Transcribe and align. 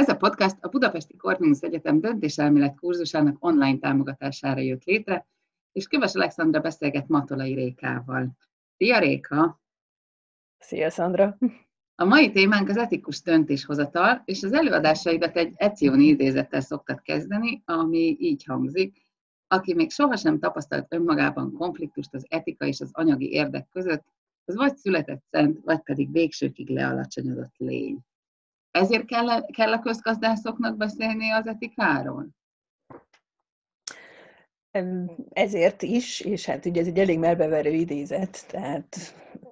Ez 0.00 0.08
a 0.08 0.16
podcast 0.16 0.56
a 0.60 0.68
Budapesti 0.68 1.16
Corvinus 1.16 1.60
Egyetem 1.60 2.00
döntéselmélet 2.00 2.78
kurzusának 2.78 3.44
online 3.44 3.78
támogatására 3.78 4.60
jött 4.60 4.84
létre, 4.84 5.26
és 5.72 5.86
Köves 5.86 6.14
Alexandra 6.14 6.60
beszélget 6.60 7.08
Matolai 7.08 7.54
Rékával. 7.54 8.36
Szia 8.76 8.98
Réka! 8.98 9.60
Szia 10.58 10.90
Szandra! 10.90 11.38
A 11.94 12.04
mai 12.04 12.30
témánk 12.30 12.68
az 12.68 12.76
etikus 12.76 13.22
döntéshozatal, 13.22 14.22
és 14.24 14.42
az 14.42 14.52
előadásaidat 14.52 15.36
egy 15.36 15.52
Ecioni 15.56 16.04
idézettel 16.04 16.60
szoktad 16.60 17.02
kezdeni, 17.02 17.62
ami 17.64 18.16
így 18.20 18.44
hangzik. 18.44 19.02
Aki 19.46 19.74
még 19.74 19.90
sohasem 19.90 20.38
tapasztalt 20.38 20.92
önmagában 20.92 21.52
konfliktust 21.52 22.14
az 22.14 22.26
etika 22.28 22.66
és 22.66 22.80
az 22.80 22.90
anyagi 22.92 23.30
érdek 23.30 23.68
között, 23.68 24.04
az 24.44 24.56
vagy 24.56 24.76
született 24.76 25.24
szent, 25.30 25.58
vagy 25.64 25.82
pedig 25.82 26.12
végsőkig 26.12 26.68
lealacsonyodott 26.68 27.54
lény. 27.56 27.98
Ezért 28.76 29.04
kell, 29.04 29.46
kell 29.46 29.72
a 29.72 29.80
közgazdászoknak 29.80 30.76
beszélni 30.76 31.30
az 31.30 31.46
etikáról? 31.46 32.28
Ezért 35.30 35.82
is, 35.82 36.20
és 36.20 36.46
hát 36.46 36.66
ugye 36.66 36.80
ez 36.80 36.86
egy 36.86 36.98
elég 36.98 37.18
melbeverő 37.18 37.70
idézet, 37.70 38.46
tehát 38.48 38.96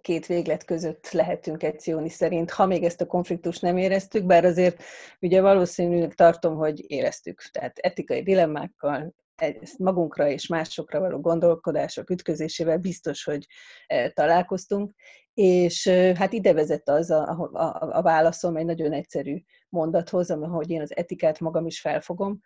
két 0.00 0.26
véglet 0.26 0.64
között 0.64 1.10
lehetünk 1.10 1.62
Ecióni 1.62 2.08
szerint, 2.08 2.50
ha 2.50 2.66
még 2.66 2.84
ezt 2.84 3.00
a 3.00 3.06
konfliktust 3.06 3.62
nem 3.62 3.76
éreztük, 3.76 4.24
bár 4.24 4.44
azért 4.44 4.82
ugye 5.20 5.40
valószínűleg 5.40 6.14
tartom, 6.14 6.56
hogy 6.56 6.90
éreztük, 6.90 7.42
tehát 7.42 7.78
etikai 7.78 8.22
dilemmákkal, 8.22 9.14
ezt 9.36 9.78
magunkra 9.78 10.28
és 10.28 10.46
másokra 10.46 11.00
való 11.00 11.20
gondolkodások 11.20 12.10
ütközésével 12.10 12.78
biztos, 12.78 13.24
hogy 13.24 13.46
e, 13.86 14.10
találkoztunk, 14.10 14.94
és 15.34 15.88
hát 16.14 16.32
ide 16.32 16.52
vezet 16.52 16.88
az 16.88 17.10
a, 17.10 17.50
a, 17.52 17.88
a 17.90 18.02
válaszom 18.02 18.56
egy 18.56 18.64
nagyon 18.64 18.92
egyszerű 18.92 19.42
mondathoz, 19.68 20.30
ahogy 20.30 20.70
én 20.70 20.80
az 20.80 20.96
etikát 20.96 21.40
magam 21.40 21.66
is 21.66 21.80
felfogom, 21.80 22.40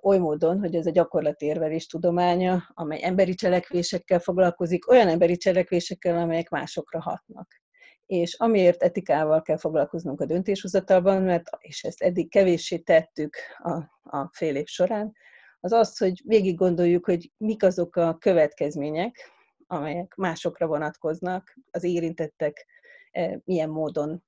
oly 0.00 0.18
módon, 0.18 0.58
hogy 0.58 0.74
ez 0.74 0.86
a 0.86 0.90
gyakorlati 0.90 1.46
érvelés 1.46 1.86
tudománya, 1.86 2.62
amely 2.74 3.02
emberi 3.02 3.34
cselekvésekkel 3.34 4.18
foglalkozik, 4.18 4.90
olyan 4.90 5.08
emberi 5.08 5.36
cselekvésekkel, 5.36 6.18
amelyek 6.18 6.48
másokra 6.48 7.00
hatnak. 7.00 7.62
És 8.06 8.34
amiért 8.34 8.82
etikával 8.82 9.42
kell 9.42 9.56
foglalkoznunk 9.56 10.20
a 10.20 10.26
döntéshozatalban, 10.26 11.22
mert, 11.22 11.50
és 11.58 11.82
ezt 11.82 12.02
eddig 12.02 12.30
kevéssé 12.30 12.78
tettük 12.78 13.36
a, 13.56 13.72
a 14.18 14.30
fél 14.32 14.56
év 14.56 14.66
során, 14.66 15.12
az 15.60 15.72
az, 15.72 15.98
hogy 15.98 16.22
végig 16.24 16.56
gondoljuk, 16.56 17.04
hogy 17.04 17.32
mik 17.36 17.62
azok 17.62 17.96
a 17.96 18.16
következmények, 18.18 19.32
amelyek 19.66 20.14
másokra 20.14 20.66
vonatkoznak, 20.66 21.58
az 21.70 21.84
érintettek 21.84 22.66
milyen 23.44 23.70
módon 23.70 24.22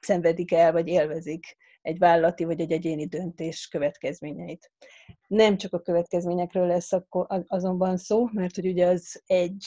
szenvedik 0.00 0.52
el, 0.52 0.72
vagy 0.72 0.88
élvezik 0.88 1.56
egy 1.82 1.98
vállalati 1.98 2.44
vagy 2.44 2.60
egy 2.60 2.72
egyéni 2.72 3.06
döntés 3.06 3.68
következményeit. 3.68 4.72
Nem 5.26 5.56
csak 5.56 5.72
a 5.72 5.80
következményekről 5.80 6.66
lesz 6.66 6.90
azonban 7.46 7.96
szó, 7.96 8.28
mert 8.32 8.54
hogy 8.54 8.66
ugye 8.66 8.86
az 8.86 9.22
egy 9.26 9.64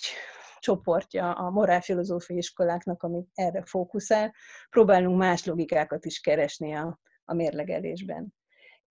csoportja 0.60 1.32
a 1.32 1.50
morálfilozófiai 1.50 2.40
iskoláknak, 2.40 3.04
ami 3.04 3.26
erre 3.34 3.64
fókuszál, 3.66 4.34
próbálunk 4.70 5.18
más 5.18 5.46
logikákat 5.46 6.06
is 6.06 6.20
keresni 6.20 6.74
a, 6.74 7.00
a 7.26 7.34
mérlegelésben. 7.34 8.34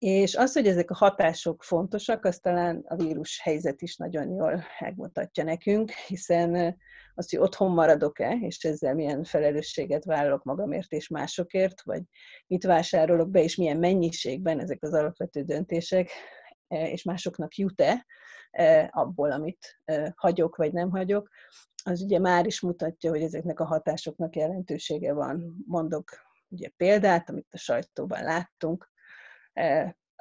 És 0.04 0.34
az, 0.34 0.52
hogy 0.52 0.66
ezek 0.66 0.90
a 0.90 0.94
hatások 0.94 1.62
fontosak, 1.62 2.24
azt 2.24 2.42
talán 2.42 2.84
a 2.88 2.96
vírus 2.96 3.40
helyzet 3.40 3.82
is 3.82 3.96
nagyon 3.96 4.30
jól 4.30 4.64
megmutatja 4.80 5.44
nekünk, 5.44 5.90
hiszen 5.90 6.76
az, 7.14 7.30
hogy 7.30 7.38
otthon 7.38 7.70
maradok-e, 7.70 8.36
és 8.40 8.64
ezzel 8.64 8.94
milyen 8.94 9.24
felelősséget 9.24 10.04
vállalok 10.04 10.44
magamért 10.44 10.92
és 10.92 11.08
másokért, 11.08 11.82
vagy 11.82 12.02
mit 12.46 12.64
vásárolok 12.64 13.30
be, 13.30 13.42
és 13.42 13.56
milyen 13.56 13.76
mennyiségben 13.76 14.60
ezek 14.60 14.82
az 14.82 14.92
alapvető 14.92 15.42
döntések, 15.42 16.10
és 16.68 17.02
másoknak 17.02 17.56
jut-e 17.56 18.06
abból, 18.90 19.32
amit 19.32 19.80
hagyok, 20.14 20.56
vagy 20.56 20.72
nem 20.72 20.90
hagyok, 20.90 21.28
az 21.84 22.02
ugye 22.02 22.18
már 22.18 22.46
is 22.46 22.60
mutatja, 22.60 23.10
hogy 23.10 23.22
ezeknek 23.22 23.60
a 23.60 23.64
hatásoknak 23.64 24.36
jelentősége 24.36 25.12
van. 25.12 25.64
Mondok 25.66 26.10
ugye 26.48 26.68
példát, 26.76 27.28
amit 27.28 27.48
a 27.50 27.58
sajtóban 27.58 28.22
láttunk, 28.22 28.90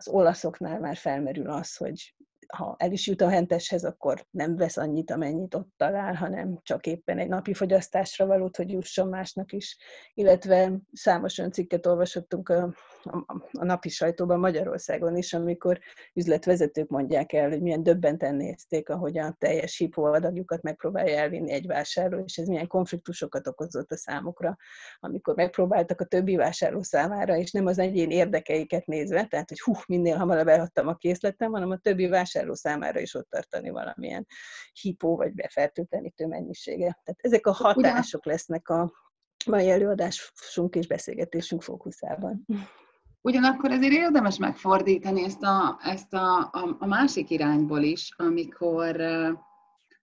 az 0.01 0.13
olaszoknál 0.13 0.79
már 0.79 0.97
felmerül 0.97 1.49
az, 1.49 1.75
hogy 1.75 2.15
ha 2.51 2.75
el 2.77 2.91
is 2.91 3.07
jut 3.07 3.21
a 3.21 3.29
henteshez, 3.29 3.83
akkor 3.83 4.25
nem 4.29 4.55
vesz 4.55 4.77
annyit, 4.77 5.11
amennyit 5.11 5.55
ott 5.55 5.69
talál, 5.77 6.13
hanem 6.13 6.59
csak 6.63 6.85
éppen 6.85 7.17
egy 7.17 7.27
napi 7.27 7.53
fogyasztásra 7.53 8.25
valót, 8.25 8.55
hogy 8.55 8.71
jusson 8.71 9.07
másnak 9.07 9.51
is. 9.51 9.77
Illetve 10.13 10.71
számos 10.93 11.37
olyan 11.37 11.51
cikket 11.51 11.85
olvasottunk 11.85 12.49
a, 12.49 12.73
a, 13.03 13.33
a 13.51 13.65
napi 13.65 13.89
sajtóban 13.89 14.39
Magyarországon 14.39 15.17
is, 15.17 15.33
amikor 15.33 15.79
üzletvezetők 16.13 16.89
mondják 16.89 17.33
el, 17.33 17.49
hogy 17.49 17.61
milyen 17.61 17.83
döbbenten 17.83 18.35
nézték, 18.35 18.89
ahogy 18.89 19.17
a 19.17 19.35
teljes 19.39 19.77
hipóadagjukat 19.77 20.61
megpróbálja 20.61 21.17
elvinni 21.17 21.51
egy 21.51 21.67
vásárló, 21.67 22.23
és 22.25 22.37
ez 22.37 22.47
milyen 22.47 22.67
konfliktusokat 22.67 23.47
okozott 23.47 23.91
a 23.91 23.97
számukra, 23.97 24.57
amikor 24.99 25.35
megpróbáltak 25.35 26.01
a 26.01 26.05
többi 26.05 26.35
vásárló 26.35 26.81
számára, 26.81 27.35
és 27.35 27.51
nem 27.51 27.65
az 27.65 27.79
egyén 27.79 28.09
érdekeiket 28.09 28.85
nézve, 28.85 29.25
tehát 29.25 29.49
hogy 29.49 29.59
hú, 29.59 29.73
minél 29.87 30.17
hamarabb 30.17 30.47
eladtam 30.47 30.87
a 30.87 30.95
készletem, 30.95 31.51
hanem 31.51 31.69
a 31.69 31.77
többi 31.77 32.07
vásárló 32.07 32.39
vásárló 32.41 32.53
számára 32.53 32.99
is 32.99 33.13
ott 33.13 33.29
tartani 33.29 33.69
valamilyen 33.69 34.27
hipó 34.81 35.15
vagy 35.15 35.33
befertőtlenítő 35.33 36.27
mennyisége. 36.27 36.99
Tehát 37.03 37.19
ezek 37.21 37.47
a 37.47 37.51
hatások 37.51 38.25
lesznek 38.25 38.69
a 38.69 38.91
mai 39.45 39.69
előadásunk 39.69 40.75
és 40.75 40.87
beszélgetésünk 40.87 41.61
fókuszában. 41.61 42.45
Ugyanakkor 43.21 43.71
ezért 43.71 43.93
érdemes 43.93 44.37
megfordítani 44.37 45.23
ezt 45.23 45.43
a, 45.43 45.79
ezt 45.83 46.13
a, 46.13 46.37
a, 46.39 46.75
a 46.79 46.85
másik 46.85 47.29
irányból 47.29 47.81
is, 47.81 48.13
amikor, 48.17 49.01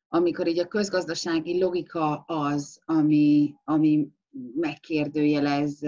amikor 0.08 0.46
így 0.46 0.58
a 0.58 0.68
közgazdasági 0.68 1.58
logika 1.58 2.24
az, 2.26 2.80
ami, 2.84 3.54
ami 3.64 4.08
megkérdőjelez, 4.54 5.80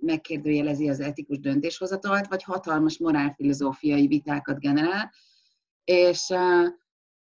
megkérdőjelezi 0.00 0.88
az 0.88 1.00
etikus 1.00 1.38
döntéshozatalt, 1.40 2.26
vagy 2.26 2.42
hatalmas 2.42 2.98
morálfilozófiai 2.98 4.06
vitákat 4.06 4.58
generál, 4.58 5.10
és, 5.84 6.34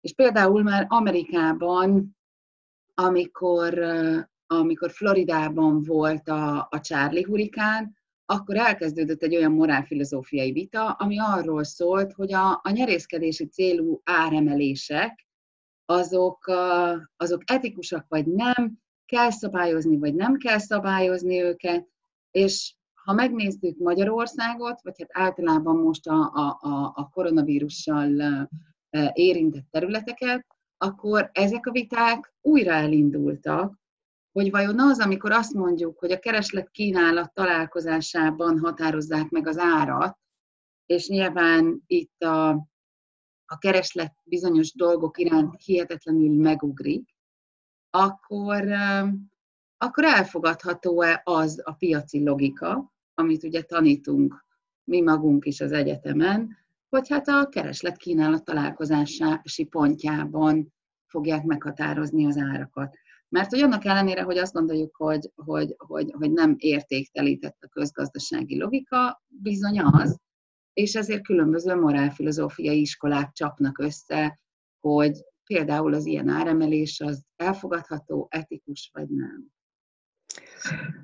és 0.01 0.13
például 0.13 0.63
már 0.63 0.85
Amerikában, 0.89 2.17
amikor, 2.93 3.79
amikor 4.47 4.91
Floridában 4.91 5.83
volt 5.83 6.27
a, 6.29 6.67
a 6.69 6.79
Charlie 6.79 7.23
hurikán, 7.23 7.95
akkor 8.25 8.57
elkezdődött 8.57 9.23
egy 9.23 9.35
olyan 9.35 9.51
morálfilozófiai 9.51 10.51
vita, 10.51 10.91
ami 10.91 11.19
arról 11.19 11.63
szólt, 11.63 12.13
hogy 12.13 12.33
a, 12.33 12.59
a 12.63 12.69
nyerészkedési 12.69 13.47
célú 13.47 14.01
áremelések, 14.03 15.27
azok, 15.85 16.51
azok 17.17 17.41
etikusak 17.45 18.05
vagy 18.07 18.25
nem, 18.25 18.81
kell 19.05 19.29
szabályozni 19.29 19.97
vagy 19.97 20.15
nem 20.15 20.37
kell 20.37 20.57
szabályozni 20.57 21.41
őket, 21.41 21.87
és 22.31 22.75
ha 23.03 23.13
megnézzük 23.13 23.77
Magyarországot, 23.77 24.81
vagy 24.81 24.95
hát 24.97 25.25
általában 25.27 25.75
most 25.75 26.07
a, 26.07 26.31
a, 26.33 26.91
a 26.95 27.09
koronavírussal 27.09 28.09
érintett 29.13 29.67
területeket, 29.71 30.45
akkor 30.77 31.29
ezek 31.33 31.65
a 31.65 31.71
viták 31.71 32.33
újra 32.41 32.71
elindultak, 32.71 33.81
hogy 34.31 34.51
vajon 34.51 34.79
az, 34.79 34.99
amikor 34.99 35.31
azt 35.31 35.53
mondjuk, 35.53 35.99
hogy 35.99 36.11
a 36.11 36.19
kereslet 36.19 36.69
kínálat 36.69 37.33
találkozásában 37.33 38.59
határozzák 38.59 39.29
meg 39.29 39.47
az 39.47 39.57
árat, 39.57 40.17
és 40.85 41.07
nyilván 41.07 41.83
itt 41.85 42.21
a, 42.21 42.49
a 43.45 43.57
kereslet 43.57 44.15
bizonyos 44.23 44.73
dolgok 44.73 45.17
iránt 45.17 45.61
hihetetlenül 45.63 46.41
megugrik, 46.41 47.15
akkor, 47.89 48.67
akkor 49.77 50.03
elfogadható-e 50.03 51.21
az 51.23 51.61
a 51.63 51.73
piaci 51.73 52.23
logika, 52.23 52.92
amit 53.13 53.43
ugye 53.43 53.61
tanítunk 53.61 54.45
mi 54.83 55.01
magunk 55.01 55.45
is 55.45 55.61
az 55.61 55.71
egyetemen, 55.71 56.57
hogy 56.89 57.09
hát 57.09 57.27
a 57.27 57.49
kereslet 57.49 57.97
kínálat 57.97 58.43
találkozási 58.43 59.63
pontjában 59.69 60.73
fogják 61.05 61.43
meghatározni 61.43 62.25
az 62.25 62.37
árakat. 62.37 62.95
Mert 63.29 63.49
hogy 63.49 63.59
annak 63.59 63.85
ellenére, 63.85 64.21
hogy 64.21 64.37
azt 64.37 64.53
gondoljuk, 64.53 64.95
hogy, 64.95 65.31
hogy, 65.35 65.75
hogy, 65.77 66.11
hogy 66.11 66.31
nem 66.31 66.55
értéktelített 66.57 67.57
a 67.61 67.67
közgazdasági 67.67 68.57
logika, 68.57 69.23
bizony 69.27 69.79
az, 69.79 70.19
és 70.73 70.95
ezért 70.95 71.23
különböző 71.23 71.75
morálfilozófiai 71.75 72.79
iskolák 72.79 73.31
csapnak 73.31 73.79
össze, 73.79 74.39
hogy 74.79 75.23
például 75.45 75.93
az 75.93 76.05
ilyen 76.05 76.27
áremelés 76.27 76.99
az 76.99 77.23
elfogadható, 77.35 78.27
etikus 78.29 78.89
vagy 78.93 79.09
nem. 79.09 79.47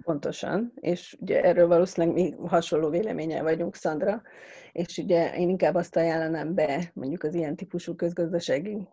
Pontosan, 0.02 0.72
és 0.76 1.18
ugye 1.20 1.44
erről 1.44 1.68
valószínűleg 1.68 2.16
mi 2.16 2.36
hasonló 2.48 2.90
véleménye 2.90 3.42
vagyunk, 3.42 3.76
Szandra, 3.76 4.22
és 4.72 4.98
ugye 4.98 5.36
én 5.38 5.50
inkább 5.50 5.76
azt 5.76 5.96
ajánlanám 5.96 6.54
be 6.56 6.92
mondjuk 6.94 7.24
az 7.24 7.34
ilyen 7.34 7.56
típusú 7.56 7.96
közgazdasági 7.96 8.88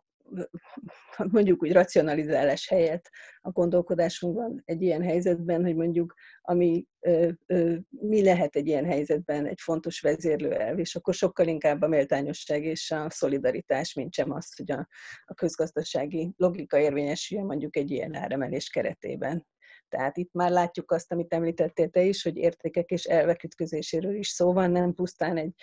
mondjuk 1.31 1.63
úgy 1.63 1.73
racionalizálás 1.73 2.69
helyett 2.69 3.11
a 3.41 3.51
gondolkodásunkban 3.51 4.63
egy 4.65 4.83
ilyen 4.83 5.03
helyzetben, 5.03 5.65
hogy 5.65 5.75
mondjuk 5.77 6.15
ami, 6.43 6.87
ö, 7.01 7.29
ö, 7.47 7.75
mi 7.89 8.23
lehet 8.23 8.57
egy 8.57 8.67
ilyen 8.67 8.85
helyzetben 8.85 9.47
egy 9.47 9.61
fontos 9.61 10.01
vezérlőelv, 10.01 10.79
és 10.79 10.95
akkor 10.95 11.15
sokkal 11.15 11.47
inkább 11.47 11.83
a 11.83 11.89
méltányosság 11.89 12.65
és 12.65 12.91
a 12.91 13.11
szolidaritás, 13.11 13.95
mint 13.95 14.15
sem 14.15 14.33
az, 14.33 14.57
hogy 14.57 14.71
a, 14.71 14.89
a 15.25 15.35
közgazdasági 15.35 16.33
logika 16.37 16.79
érvényesüljön 16.79 17.47
mondjuk 17.47 17.77
egy 17.77 17.91
ilyen 17.91 18.15
áremelés 18.15 18.69
keretében. 18.69 19.47
Tehát 19.89 20.17
itt 20.17 20.33
már 20.33 20.51
látjuk 20.51 20.91
azt, 20.91 21.13
amit 21.13 21.33
említettél 21.33 21.89
te 21.89 22.03
is, 22.03 22.23
hogy 22.23 22.37
értékek 22.37 22.91
és 22.91 23.05
elvek 23.05 23.43
ütközéséről 23.45 24.15
is 24.15 24.29
szó 24.29 24.53
van, 24.53 24.71
nem 24.71 24.95
pusztán 24.95 25.37
egy, 25.37 25.55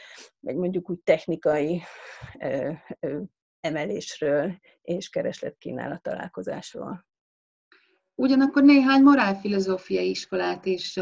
egy 0.41 0.55
mondjuk 0.55 0.89
úgy 0.89 0.99
technikai 0.99 1.81
ö, 2.39 2.71
ö, 2.99 3.21
emelésről 3.59 4.59
és 4.81 5.09
keresletkínálat 5.09 6.01
találkozásról. 6.01 7.05
Ugyanakkor 8.15 8.63
néhány 8.63 9.01
morálfilozófiai 9.01 10.09
iskolát 10.09 10.65
is 10.65 10.99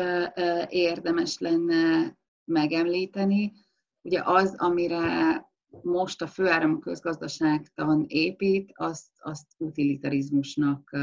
érdemes 0.68 1.38
lenne 1.38 2.18
megemlíteni. 2.44 3.54
Ugye 4.02 4.22
az, 4.24 4.56
amire 4.58 5.46
most 5.82 6.22
a 6.22 6.28
főáram 6.28 6.80
közgazdaságtan 6.80 8.06
épít, 8.08 8.72
azt, 8.74 9.10
azt 9.18 9.46
utilitarizmusnak 9.58 10.98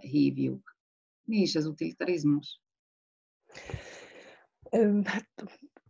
hívjuk. 0.00 0.75
Mi 1.26 1.36
is 1.36 1.54
az 1.56 1.66
utilitarizmus? 1.66 2.60
Hát 5.04 5.28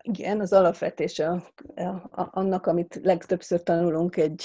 igen, 0.02 0.40
az 0.40 0.52
alapvetés 0.52 1.18
a, 1.18 1.32
a, 1.74 1.82
a, 1.82 2.28
annak, 2.32 2.66
amit 2.66 3.00
legtöbbször 3.02 3.62
tanulunk 3.62 4.16
egy 4.16 4.44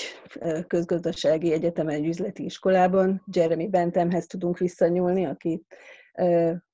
közgazdasági 0.68 1.52
egyetemen, 1.52 1.96
egy 1.96 2.08
üzleti 2.08 2.44
iskolában. 2.44 3.24
Jeremy 3.34 3.70
Benthamhez 3.70 4.26
tudunk 4.26 4.58
visszanyúlni, 4.58 5.26
aki 5.26 5.66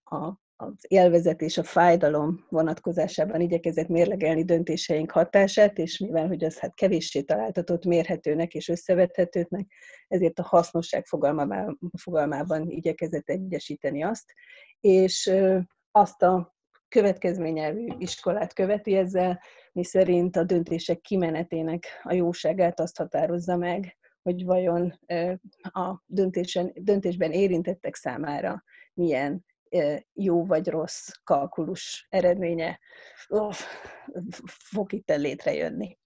a, 0.03 0.33
az 0.59 0.85
élvezet 0.87 1.41
és 1.41 1.57
a 1.57 1.63
fájdalom 1.63 2.45
vonatkozásában 2.49 3.41
igyekezett 3.41 3.87
mérlegelni 3.87 4.43
döntéseink 4.43 5.11
hatását, 5.11 5.77
és 5.77 5.97
mivel 5.97 6.27
hogy 6.27 6.43
az 6.43 6.59
hát 6.59 6.75
kevéssé 6.75 7.21
találtatott 7.21 7.85
mérhetőnek 7.85 8.53
és 8.53 8.67
összevethetőnek, 8.67 9.67
ezért 10.07 10.39
a 10.39 10.43
hasznosság 10.43 11.05
fogalmában, 11.05 11.79
fogalmában 11.97 12.69
igyekezett 12.69 13.29
egyesíteni 13.29 14.03
azt, 14.03 14.33
és 14.79 15.31
azt 15.91 16.21
a 16.21 16.55
következményelvű 16.87 17.87
iskolát 17.97 18.53
követi 18.53 18.95
ezzel, 18.95 19.41
mi 19.71 19.83
szerint 19.83 20.35
a 20.35 20.43
döntések 20.43 21.01
kimenetének 21.01 21.85
a 22.03 22.13
jóságát 22.13 22.79
azt 22.79 22.97
határozza 22.97 23.55
meg, 23.55 23.97
hogy 24.21 24.45
vajon 24.45 24.99
a 25.61 26.03
döntésen, 26.05 26.71
döntésben 26.75 27.31
érintettek 27.31 27.95
számára 27.95 28.63
milyen 28.93 29.45
jó 30.13 30.45
vagy 30.45 30.67
rossz 30.67 31.07
kalkulus 31.23 32.07
eredménye 32.09 32.79
oh, 33.27 33.53
fog 34.47 34.93
itt 34.93 35.15
létrejönni. 35.15 35.97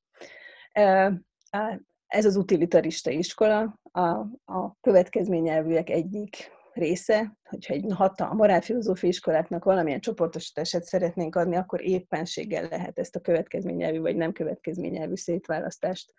Ez 2.07 2.25
az 2.25 2.35
utilitarista 2.35 3.09
iskola, 3.09 3.79
a, 3.91 4.07
a 4.45 4.75
következményelvűek 4.81 5.89
egyik 5.89 6.51
része, 6.73 7.37
hogyha 7.43 7.73
egy 7.73 7.85
hatalmas 7.93 8.37
morálfilozófiai 8.37 9.11
iskoláknak 9.11 9.63
valamilyen 9.63 9.99
csoportosítását 9.99 10.83
szeretnénk 10.83 11.35
adni, 11.35 11.55
akkor 11.55 11.81
éppenséggel 11.81 12.67
lehet 12.67 12.99
ezt 12.99 13.15
a 13.15 13.19
következményelvű 13.19 13.99
vagy 13.99 14.15
nem 14.15 14.31
következményelvű 14.31 15.15
szétválasztást 15.15 16.13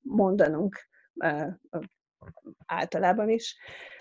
mondanunk 0.00 0.88
általában 2.66 3.28
is. 3.28 3.56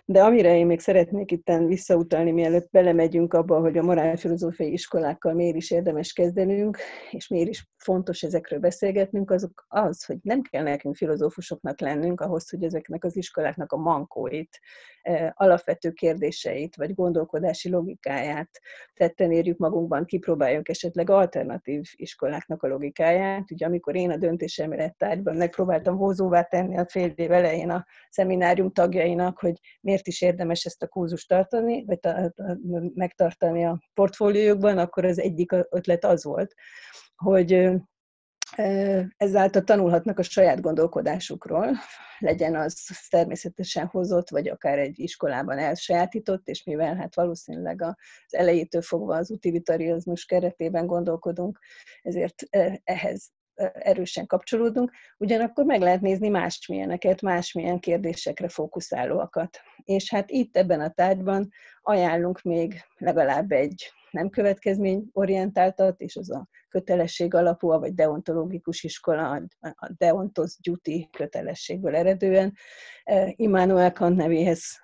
De 0.06 0.24
amire 0.24 0.56
én 0.56 0.66
még 0.66 0.80
szeretnék 0.80 1.32
itt 1.32 1.52
visszautalni, 1.68 2.32
mielőtt 2.32 2.70
belemegyünk 2.72 3.34
abba, 3.34 3.60
hogy 3.60 3.78
a 3.78 3.84
morálfilozófiai 3.84 4.72
iskolákkal 4.72 5.34
miért 5.34 5.56
is 5.56 5.72
érdemes 5.72 6.14
kezdenünk, 6.14 6.78
és 7.12 7.28
miért 7.28 7.50
is 7.50 7.70
fontos 7.78 8.24
ezekről 8.24 8.60
beszélgetnünk, 8.60 9.32
azok 9.32 9.66
az, 9.68 10.06
hogy 10.06 10.18
nem 10.22 10.42
kell 10.42 10.64
nekünk 10.64 10.96
filozófusoknak 10.96 11.80
lennünk 11.80 12.22
ahhoz, 12.22 12.50
hogy 12.50 12.64
ezeknek 12.64 13.04
az 13.04 13.16
iskoláknak 13.16 13.72
a 13.72 13.78
mankóit, 13.78 14.60
eh, 15.02 15.30
alapvető 15.34 15.92
kérdéseit, 15.92 16.76
vagy 16.76 16.96
gondolkodási 16.96 17.70
logikáját 17.70 18.50
tetten 18.94 19.32
érjük 19.32 19.58
magunkban, 19.58 20.06
kipróbáljunk 20.06 20.70
esetleg 20.70 21.10
alternatív 21.10 21.82
iskoláknak 21.92 22.64
a 22.64 22.68
logikáját. 22.68 23.52
Ugye 23.52 23.66
amikor 23.66 23.96
én 23.96 24.12
a 24.12 24.18
döntéselmélet 24.18 24.98
tárgyban 24.98 25.36
megpróbáltam 25.36 25.98
hozóvá 25.98 26.42
tenni 26.42 26.78
a 26.78 26.86
fél 26.90 27.14
év 27.16 27.32
elején 27.32 27.70
a 27.70 27.86
szeminárium 28.10 28.72
tagjainak, 28.72 29.40
hogy 29.40 29.60
miért 29.92 30.08
is 30.08 30.22
érdemes 30.22 30.66
ezt 30.66 30.84
a 30.84 30.88
kurzust 30.88 31.28
tartani, 31.28 31.86
vagy 31.86 32.00
megtartani 32.94 33.66
a 33.66 33.80
portfóliójukban, 33.94 34.78
akkor 34.78 35.06
az 35.06 35.20
egyik 35.20 35.52
ötlet 35.52 36.06
az 36.06 36.24
volt, 36.24 36.54
hogy 37.16 37.70
ezáltal 39.18 39.64
tanulhatnak 39.64 40.20
a 40.20 40.24
saját 40.24 40.62
gondolkodásukról, 40.62 41.72
legyen 42.20 42.56
az 42.56 42.90
természetesen 43.10 43.86
hozott, 43.86 44.30
vagy 44.30 44.50
akár 44.50 44.80
egy 44.80 45.00
iskolában 45.00 45.58
elsajátított, 45.58 46.48
és 46.48 46.64
mivel 46.64 46.96
hát 46.96 47.16
valószínűleg 47.16 47.82
az 47.82 47.96
elejétől 48.30 48.82
fogva 48.82 49.16
az 49.16 49.32
utilitarizmus 49.32 50.26
keretében 50.26 50.86
gondolkodunk, 50.86 51.60
ezért 52.02 52.44
ehhez 52.84 53.32
erősen 53.74 54.26
kapcsolódunk, 54.28 54.92
ugyanakkor 55.18 55.66
meg 55.66 55.82
lehet 55.82 56.02
nézni 56.02 56.30
másmilyeneket, 56.30 57.22
másmilyen 57.22 57.80
kérdésekre 57.80 58.48
fókuszálóakat. 58.48 59.60
És 59.84 60.10
hát 60.10 60.30
itt 60.30 60.58
ebben 60.58 60.82
a 60.82 60.90
tárgyban 60.90 61.50
ajánlunk 61.82 62.42
még 62.42 62.82
legalább 62.98 63.52
egy 63.52 63.92
nem 64.12 64.30
következményorientáltat, 64.30 66.02
és 66.02 66.16
az 66.16 66.32
a 66.32 66.48
kötelesség 66.70 67.34
alapú, 67.34 67.68
vagy 67.68 67.94
deontológikus 67.94 68.84
iskola, 68.84 69.42
a 69.60 69.92
deontos 69.98 70.58
duty 70.62 71.10
kötelességből 71.12 71.96
eredően, 71.96 72.54
Immanuel 73.36 73.92
Kant 73.92 74.16
nevéhez 74.16 74.82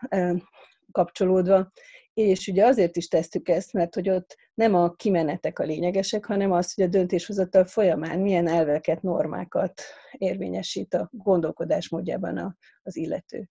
kapcsolódva, 0.91 1.71
és 2.13 2.47
ugye 2.47 2.65
azért 2.65 2.95
is 2.95 3.07
tesszük 3.07 3.49
ezt, 3.49 3.73
mert 3.73 3.93
hogy 3.93 4.09
ott 4.09 4.35
nem 4.57 4.75
a 4.75 4.91
kimenetek 4.91 5.59
a 5.59 5.63
lényegesek, 5.63 6.25
hanem 6.25 6.51
az, 6.51 6.73
hogy 6.73 6.83
a 6.83 6.87
döntéshozatal 6.87 7.65
folyamán 7.65 8.19
milyen 8.19 8.47
elveket, 8.47 9.01
normákat 9.01 9.81
érvényesít 10.11 10.93
a 10.93 11.09
gondolkodásmódjában 11.11 12.57
az 12.83 12.95
illető. 12.95 13.49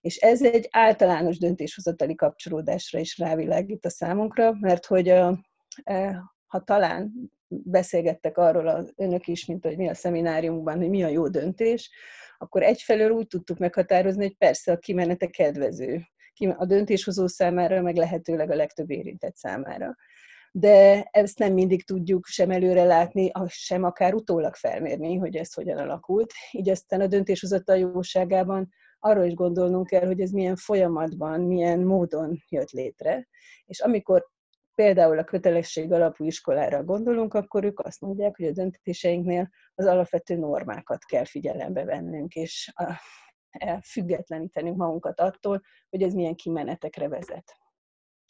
És 0.00 0.16
ez 0.16 0.42
egy 0.42 0.68
általános 0.70 1.38
döntéshozatali 1.38 2.14
kapcsolódásra 2.14 2.98
is 2.98 3.18
rávilágít 3.18 3.84
a 3.84 3.90
számunkra, 3.90 4.52
mert 4.60 4.86
hogy 4.86 5.08
a, 5.08 5.38
e, 5.84 6.22
ha 6.46 6.60
talán 6.60 7.12
beszélgettek 7.48 8.38
arról 8.38 8.68
az 8.68 8.92
önök 8.96 9.26
is, 9.26 9.46
mint 9.46 9.64
hogy 9.64 9.76
mi 9.76 9.88
a 9.88 9.94
szemináriumban, 9.94 10.76
hogy 10.76 10.90
mi 10.90 11.02
a 11.02 11.08
jó 11.08 11.28
döntés, 11.28 11.90
akkor 12.38 12.62
egyfelől 12.62 13.10
úgy 13.10 13.26
tudtuk 13.26 13.58
meghatározni, 13.58 14.22
hogy 14.22 14.36
persze 14.36 14.72
a 14.72 14.78
kimenete 14.78 15.26
kedvező 15.26 16.02
a 16.56 16.66
döntéshozó 16.66 17.26
számára, 17.26 17.82
meg 17.82 17.96
lehetőleg 17.96 18.50
a 18.50 18.54
legtöbb 18.54 18.90
érintett 18.90 19.36
számára. 19.36 19.96
De 20.60 21.08
ezt 21.10 21.38
nem 21.38 21.52
mindig 21.52 21.84
tudjuk 21.84 22.26
sem 22.26 22.50
előre 22.50 22.84
látni, 22.84 23.30
sem 23.46 23.84
akár 23.84 24.14
utólag 24.14 24.54
felmérni, 24.54 25.16
hogy 25.16 25.36
ez 25.36 25.54
hogyan 25.54 25.78
alakult. 25.78 26.32
Így 26.50 26.68
aztán 26.68 27.00
a 27.00 27.06
döntéshozatal 27.06 27.76
jóságában 27.76 28.68
arról 28.98 29.24
is 29.24 29.34
gondolnunk 29.34 29.86
kell, 29.86 30.06
hogy 30.06 30.20
ez 30.20 30.30
milyen 30.30 30.56
folyamatban, 30.56 31.40
milyen 31.40 31.80
módon 31.80 32.42
jött 32.48 32.70
létre. 32.70 33.28
És 33.64 33.80
amikor 33.80 34.26
például 34.74 35.18
a 35.18 35.24
kötelesség 35.24 35.92
alapú 35.92 36.24
iskolára 36.24 36.84
gondolunk, 36.84 37.34
akkor 37.34 37.64
ők 37.64 37.80
azt 37.80 38.00
mondják, 38.00 38.36
hogy 38.36 38.46
a 38.46 38.52
döntéseinknél 38.52 39.50
az 39.74 39.86
alapvető 39.86 40.36
normákat 40.36 41.04
kell 41.04 41.24
figyelembe 41.24 41.84
vennünk, 41.84 42.34
és 42.34 42.72
a 42.74 42.92
függetlenítenünk 43.84 44.76
magunkat 44.76 45.20
attól, 45.20 45.62
hogy 45.90 46.02
ez 46.02 46.12
milyen 46.12 46.34
kimenetekre 46.34 47.08
vezet. 47.08 47.56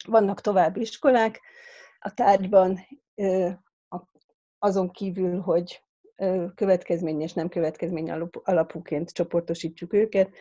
Vannak 0.07 0.41
további 0.41 0.81
iskolák 0.81 1.39
a 1.99 2.13
tárgyban, 2.13 2.79
azon 4.59 4.91
kívül, 4.91 5.39
hogy 5.39 5.83
következmény 6.55 7.21
és 7.21 7.33
nem 7.33 7.49
következmény 7.49 8.11
alapúként 8.43 9.11
csoportosítjuk 9.11 9.93
őket, 9.93 10.35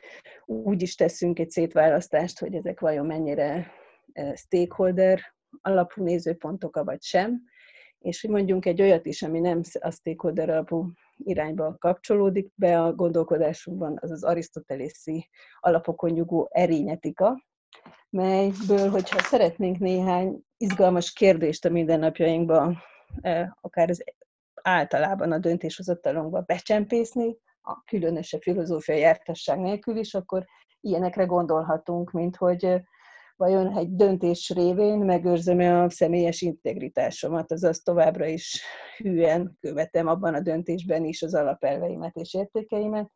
úgy 0.44 0.82
is 0.82 0.94
teszünk 0.94 1.38
egy 1.38 1.50
szétválasztást, 1.50 2.38
hogy 2.38 2.54
ezek 2.54 2.80
vajon 2.80 3.06
mennyire 3.06 3.72
stakeholder 4.34 5.20
alapú 5.62 6.02
nézőpontok, 6.02 6.84
vagy 6.84 7.02
sem, 7.02 7.42
és 7.98 8.20
hogy 8.20 8.30
mondjunk 8.30 8.66
egy 8.66 8.82
olyat 8.82 9.06
is, 9.06 9.22
ami 9.22 9.40
nem 9.40 9.60
a 9.80 9.90
stakeholder 9.90 10.50
alapú 10.50 10.90
irányba 11.16 11.76
kapcsolódik 11.78 12.52
be 12.54 12.82
a 12.82 12.94
gondolkodásunkban, 12.94 13.98
az 14.00 14.10
az 14.10 14.24
arisztotelészi 14.24 15.28
alapokon 15.60 16.10
nyugó 16.10 16.48
erényetika, 16.50 17.46
melyből, 18.10 18.90
hogyha 18.90 19.18
szeretnénk 19.22 19.78
néhány 19.78 20.40
izgalmas 20.56 21.12
kérdést 21.12 21.64
a 21.64 21.70
mindennapjainkban, 21.70 22.78
e, 23.20 23.56
akár 23.60 23.90
az 23.90 24.04
általában 24.62 25.32
a 25.32 25.38
döntéshozatalomba 25.38 26.40
becsempészni, 26.40 27.36
a 27.60 27.82
különösebb 27.84 28.40
filozófiai 28.40 29.00
jártasság 29.00 29.58
nélkül 29.58 29.96
is, 29.96 30.14
akkor 30.14 30.44
ilyenekre 30.80 31.24
gondolhatunk, 31.24 32.10
mint 32.10 32.36
hogy 32.36 32.80
vajon 33.36 33.76
egy 33.76 33.94
döntés 33.94 34.50
révén 34.54 34.98
megőrzöm-e 34.98 35.82
a 35.82 35.90
személyes 35.90 36.40
integritásomat, 36.40 37.52
azaz 37.52 37.78
továbbra 37.82 38.26
is 38.26 38.62
hűen 38.96 39.56
követem 39.60 40.06
abban 40.06 40.34
a 40.34 40.40
döntésben 40.40 41.04
is 41.04 41.22
az 41.22 41.34
alapelveimet 41.34 42.16
és 42.16 42.34
értékeimet, 42.34 43.10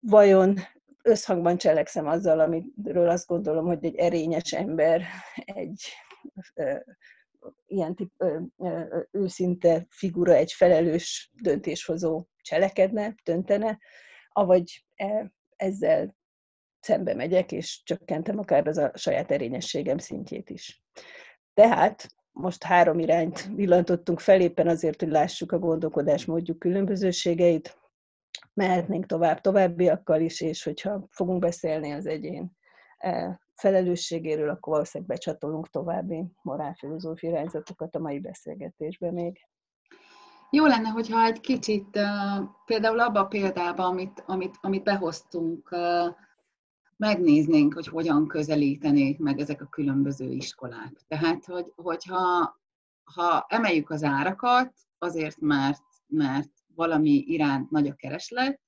vajon 0.00 0.54
összhangban 1.06 1.56
cselekszem 1.56 2.06
azzal, 2.06 2.40
amiről 2.40 3.08
azt 3.08 3.26
gondolom, 3.26 3.66
hogy 3.66 3.84
egy 3.84 3.96
erényes 3.96 4.52
ember, 4.52 5.02
egy 5.34 5.82
ilyen 7.66 7.94
tip, 7.94 8.24
őszinte 9.10 9.86
figura, 9.90 10.34
egy 10.34 10.52
felelős 10.52 11.30
döntéshozó 11.42 12.26
cselekedne, 12.40 13.14
döntene, 13.24 13.78
avagy 14.28 14.84
e, 14.94 15.32
ezzel 15.56 16.16
szembe 16.80 17.14
megyek, 17.14 17.52
és 17.52 17.82
csökkentem 17.84 18.38
akár 18.38 18.66
az 18.66 18.78
a 18.78 18.90
saját 18.94 19.30
erényességem 19.30 19.98
szintjét 19.98 20.50
is. 20.50 20.82
Tehát 21.54 22.08
most 22.32 22.62
három 22.62 22.98
irányt 22.98 23.50
villantottunk 23.54 24.20
fel, 24.20 24.40
éppen 24.40 24.68
azért, 24.68 25.00
hogy 25.00 25.10
lássuk 25.10 25.52
a 25.52 25.58
gondolkodás 25.58 26.24
módjuk 26.24 26.58
különbözőségeit, 26.58 27.78
mehetnénk 28.56 29.06
tovább 29.06 29.40
továbbiakkal 29.40 30.20
is, 30.20 30.40
és 30.40 30.64
hogyha 30.64 31.06
fogunk 31.10 31.40
beszélni 31.40 31.92
az 31.92 32.06
egyén 32.06 32.56
e, 32.98 33.40
felelősségéről, 33.54 34.48
akkor 34.48 34.72
valószínűleg 34.72 35.16
becsatolunk 35.16 35.70
további 35.70 36.24
morálfilozófiai 36.42 37.32
irányzatokat 37.32 37.96
a 37.96 37.98
mai 37.98 38.20
beszélgetésbe 38.20 39.12
még. 39.12 39.38
Jó 40.50 40.66
lenne, 40.66 40.88
hogyha 40.88 41.24
egy 41.24 41.40
kicsit 41.40 41.98
például 42.64 43.00
abba 43.00 43.20
a 43.20 43.26
példába, 43.26 43.84
amit, 43.84 44.22
amit, 44.26 44.56
amit 44.60 44.82
behoztunk, 44.82 45.76
megnéznénk, 46.96 47.74
hogy 47.74 47.86
hogyan 47.86 48.26
közelítenék 48.26 49.18
meg 49.18 49.38
ezek 49.38 49.60
a 49.60 49.66
különböző 49.66 50.30
iskolák. 50.30 51.04
Tehát, 51.08 51.44
hogy, 51.44 51.72
hogyha 51.76 52.56
ha 53.14 53.46
emeljük 53.48 53.90
az 53.90 54.02
árakat, 54.02 54.72
azért, 54.98 55.40
mert, 55.40 55.82
mert 56.06 56.50
valami 56.76 57.10
iránt 57.10 57.70
nagy 57.70 57.88
a 57.88 57.94
kereslet, 57.94 58.60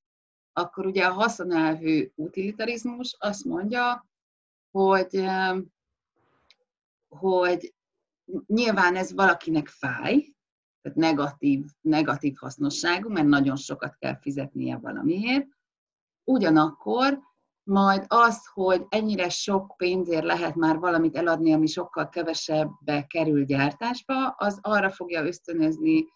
akkor 0.52 0.86
ugye 0.86 1.04
a 1.04 1.12
haszonelvű 1.12 2.10
utilitarizmus 2.14 3.16
azt 3.18 3.44
mondja, 3.44 4.06
hogy, 4.70 5.24
hogy 7.08 7.74
nyilván 8.46 8.96
ez 8.96 9.12
valakinek 9.12 9.68
fáj, 9.68 10.32
tehát 10.82 10.98
negatív, 10.98 11.64
negatív 11.80 12.36
hasznosságú, 12.36 13.08
mert 13.08 13.26
nagyon 13.26 13.56
sokat 13.56 13.96
kell 13.98 14.18
fizetnie 14.20 14.76
valamiért. 14.76 15.46
Ugyanakkor 16.24 17.20
majd 17.62 18.04
az, 18.06 18.46
hogy 18.52 18.86
ennyire 18.88 19.28
sok 19.28 19.74
pénzért 19.76 20.24
lehet 20.24 20.54
már 20.54 20.78
valamit 20.78 21.16
eladni, 21.16 21.52
ami 21.52 21.66
sokkal 21.66 22.08
kevesebbe 22.08 23.06
kerül 23.06 23.44
gyártásba, 23.44 24.28
az 24.28 24.58
arra 24.62 24.90
fogja 24.90 25.24
ösztönözni 25.24 26.06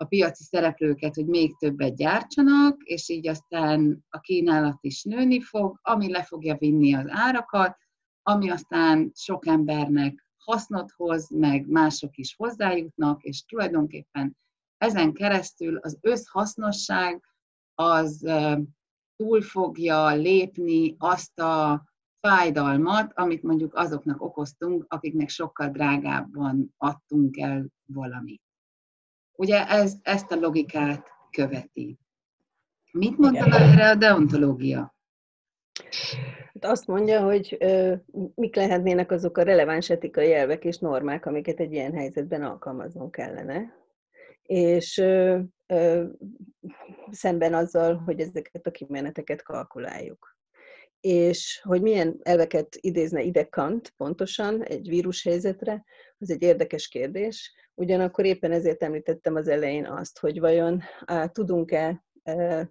a 0.00 0.04
piaci 0.04 0.42
szereplőket, 0.42 1.14
hogy 1.14 1.26
még 1.26 1.56
többet 1.56 1.96
gyártsanak, 1.96 2.82
és 2.82 3.08
így 3.08 3.28
aztán 3.28 4.04
a 4.08 4.20
kínálat 4.20 4.78
is 4.80 5.02
nőni 5.02 5.40
fog, 5.40 5.78
ami 5.82 6.10
le 6.10 6.22
fogja 6.22 6.56
vinni 6.56 6.94
az 6.94 7.06
árakat, 7.08 7.76
ami 8.22 8.50
aztán 8.50 9.10
sok 9.14 9.46
embernek 9.46 10.26
hasznot 10.36 10.90
hoz, 10.90 11.30
meg 11.30 11.66
mások 11.66 12.16
is 12.16 12.34
hozzájutnak, 12.36 13.22
és 13.22 13.44
tulajdonképpen 13.44 14.36
ezen 14.76 15.12
keresztül 15.12 15.76
az 15.76 15.98
összhasznosság 16.00 17.24
az 17.74 18.30
túl 19.16 19.42
fogja 19.42 20.14
lépni 20.14 20.94
azt 20.98 21.40
a 21.40 21.84
fájdalmat, 22.20 23.12
amit 23.14 23.42
mondjuk 23.42 23.74
azoknak 23.74 24.22
okoztunk, 24.22 24.84
akiknek 24.88 25.28
sokkal 25.28 25.68
drágábban 25.68 26.74
adtunk 26.76 27.38
el 27.38 27.66
valamit. 27.86 28.42
Ugye 29.40 29.66
ez, 29.66 29.94
ezt 30.02 30.32
a 30.32 30.36
logikát 30.36 31.06
követi. 31.30 31.98
Mit 32.92 33.18
mondta 33.18 33.58
erre 33.58 33.88
a 33.88 33.94
deontológia? 33.94 34.94
Hát 36.52 36.64
azt 36.64 36.86
mondja, 36.86 37.22
hogy 37.22 37.56
ö, 37.60 37.94
mik 38.34 38.56
lehetnének 38.56 39.10
azok 39.10 39.38
a 39.38 39.42
releváns 39.42 39.90
etikai 39.90 40.32
elvek 40.34 40.64
és 40.64 40.78
normák, 40.78 41.26
amiket 41.26 41.60
egy 41.60 41.72
ilyen 41.72 41.92
helyzetben 41.94 42.42
alkalmaznunk 42.42 43.10
kellene. 43.10 43.74
És 44.42 44.98
ö, 44.98 45.38
ö, 45.66 46.04
szemben 47.10 47.54
azzal, 47.54 47.96
hogy 47.96 48.20
ezeket 48.20 48.66
a 48.66 48.70
kimeneteket 48.70 49.42
kalkuláljuk. 49.42 50.36
És 51.00 51.60
hogy 51.62 51.82
milyen 51.82 52.18
elveket 52.22 52.76
idézne 52.80 53.22
ide 53.22 53.44
Kant 53.44 53.94
pontosan 53.96 54.62
egy 54.62 54.88
vírushelyzetre, 54.88 55.84
az 56.20 56.30
egy 56.30 56.42
érdekes 56.42 56.88
kérdés. 56.88 57.54
Ugyanakkor 57.74 58.24
éppen 58.24 58.52
ezért 58.52 58.82
említettem 58.82 59.34
az 59.34 59.48
elején 59.48 59.86
azt, 59.86 60.18
hogy 60.18 60.40
vajon 60.40 60.82
tudunk-e 61.32 62.04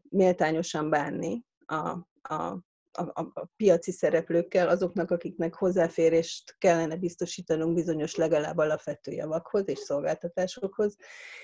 méltányosan 0.09 0.89
bánni 0.89 1.43
a, 1.65 1.89
a 2.21 2.67
a, 2.91 3.21
a, 3.21 3.45
piaci 3.55 3.91
szereplőkkel, 3.91 4.69
azoknak, 4.69 5.11
akiknek 5.11 5.53
hozzáférést 5.53 6.55
kellene 6.57 6.95
biztosítanunk 6.95 7.73
bizonyos 7.73 8.15
legalább 8.15 8.57
alapvető 8.57 9.11
javakhoz 9.11 9.67
és 9.67 9.79
szolgáltatásokhoz, 9.79 10.95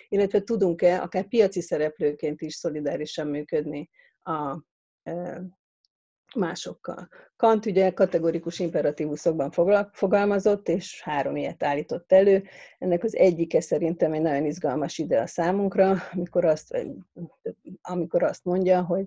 illetve 0.07 0.41
tudunk-e 0.41 1.01
akár 1.01 1.27
piaci 1.27 1.61
szereplőként 1.61 2.41
is 2.41 2.53
szolidárisan 2.55 3.27
működni 3.27 3.89
a 4.21 4.63
másokkal. 6.35 7.09
Kant 7.35 7.65
ugye 7.65 7.93
kategorikus 7.93 8.59
imperatívuszokban 8.59 9.51
fogalmazott, 9.91 10.67
és 10.67 11.01
három 11.03 11.35
ilyet 11.35 11.63
állított 11.63 12.11
elő. 12.11 12.43
Ennek 12.77 13.03
az 13.03 13.15
egyike 13.15 13.61
szerintem 13.61 14.13
egy 14.13 14.21
nagyon 14.21 14.45
izgalmas 14.45 14.97
ide 14.97 15.21
a 15.21 15.27
számunkra, 15.27 15.95
amikor 16.13 16.45
azt, 16.45 16.77
amikor 17.81 18.23
azt 18.23 18.43
mondja, 18.43 18.83
hogy 18.83 19.05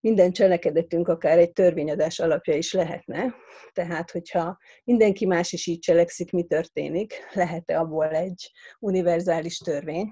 minden 0.00 0.32
cselekedetünk 0.32 1.08
akár 1.08 1.38
egy 1.38 1.52
törvényadás 1.52 2.18
alapja 2.18 2.54
is 2.54 2.72
lehetne. 2.72 3.34
Tehát, 3.72 4.10
hogyha 4.10 4.58
mindenki 4.84 5.26
más 5.26 5.52
is 5.52 5.66
így 5.66 5.78
cselekszik, 5.78 6.32
mi 6.32 6.44
történik? 6.44 7.14
Lehet-e 7.32 7.78
abból 7.80 8.08
egy 8.10 8.50
univerzális 8.78 9.58
törvény? 9.58 10.08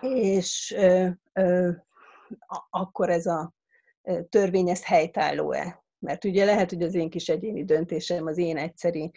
És 0.00 0.74
ö, 0.76 1.08
ö, 1.32 1.70
akkor 2.70 3.10
ez 3.10 3.26
a 3.26 3.52
törvény, 4.28 4.68
ez 4.68 4.84
helytálló-e? 4.84 5.84
Mert 5.98 6.24
ugye 6.24 6.44
lehet, 6.44 6.70
hogy 6.70 6.82
az 6.82 6.94
én 6.94 7.10
kis 7.10 7.28
egyéni 7.28 7.64
döntésem, 7.64 8.26
az 8.26 8.38
én 8.38 8.56
egyszeri 8.56 9.10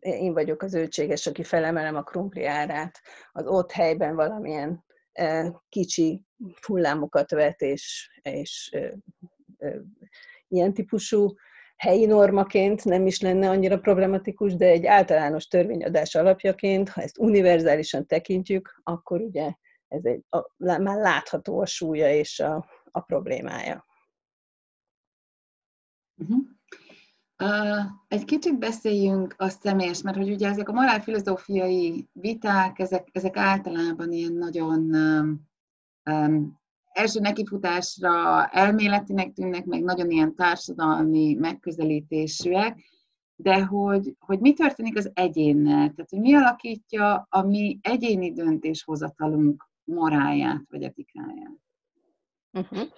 én 0.00 0.32
vagyok 0.32 0.62
az 0.62 0.74
öltséges, 0.74 1.26
aki 1.26 1.42
felemelem 1.44 1.96
a 1.96 2.02
krumpli 2.02 2.44
árát, 2.44 3.00
az 3.32 3.46
ott 3.46 3.72
helyben 3.72 4.14
valamilyen 4.14 4.84
kicsi 5.68 6.22
hullámokat 6.66 7.30
vet, 7.30 7.60
és, 7.60 8.10
és 8.22 8.76
ilyen 10.48 10.74
típusú 10.74 11.34
helyi 11.76 12.06
normaként 12.06 12.84
nem 12.84 13.06
is 13.06 13.20
lenne 13.20 13.48
annyira 13.48 13.78
problematikus, 13.78 14.56
de 14.56 14.66
egy 14.66 14.86
általános 14.86 15.46
törvényadás 15.46 16.14
alapjaként, 16.14 16.88
ha 16.88 17.02
ezt 17.02 17.18
univerzálisan 17.18 18.06
tekintjük, 18.06 18.80
akkor 18.82 19.20
ugye 19.20 19.52
ez 19.90 20.04
egy, 20.04 20.24
a, 20.28 20.38
már 20.56 20.98
látható 20.98 21.60
a 21.60 21.66
súlya 21.66 22.14
és 22.14 22.40
a, 22.40 22.66
a 22.90 23.00
problémája. 23.00 23.86
Uh-huh. 26.16 26.46
Egy 28.08 28.24
kicsit 28.24 28.58
beszéljünk 28.58 29.34
a 29.38 29.48
személyes, 29.48 30.02
mert 30.02 30.16
hogy 30.16 30.30
ugye 30.30 30.48
ezek 30.48 30.68
a 30.68 30.72
morálfilozófiai 30.72 32.08
viták, 32.12 32.78
ezek, 32.78 33.08
ezek 33.12 33.36
általában 33.36 34.12
ilyen 34.12 34.32
nagyon 34.32 34.94
um, 36.04 36.60
első 36.92 37.20
nekifutásra 37.20 38.46
elméletinek 38.46 39.32
tűnnek, 39.32 39.64
meg 39.64 39.82
nagyon 39.82 40.10
ilyen 40.10 40.34
társadalmi 40.34 41.34
megközelítésűek, 41.34 42.78
de 43.36 43.64
hogy, 43.64 44.16
hogy 44.18 44.40
mi 44.40 44.52
történik 44.52 44.96
az 44.96 45.10
egyénnel, 45.14 45.92
tehát 45.92 46.10
hogy 46.10 46.20
mi 46.20 46.34
alakítja 46.34 47.26
a 47.30 47.42
mi 47.42 47.78
egyéni 47.82 48.32
döntéshozatalunk 48.32 49.69
moráját 49.90 50.62
vagy 50.70 50.82
etikáját. 50.82 51.69
Uh-huh. 52.52 52.88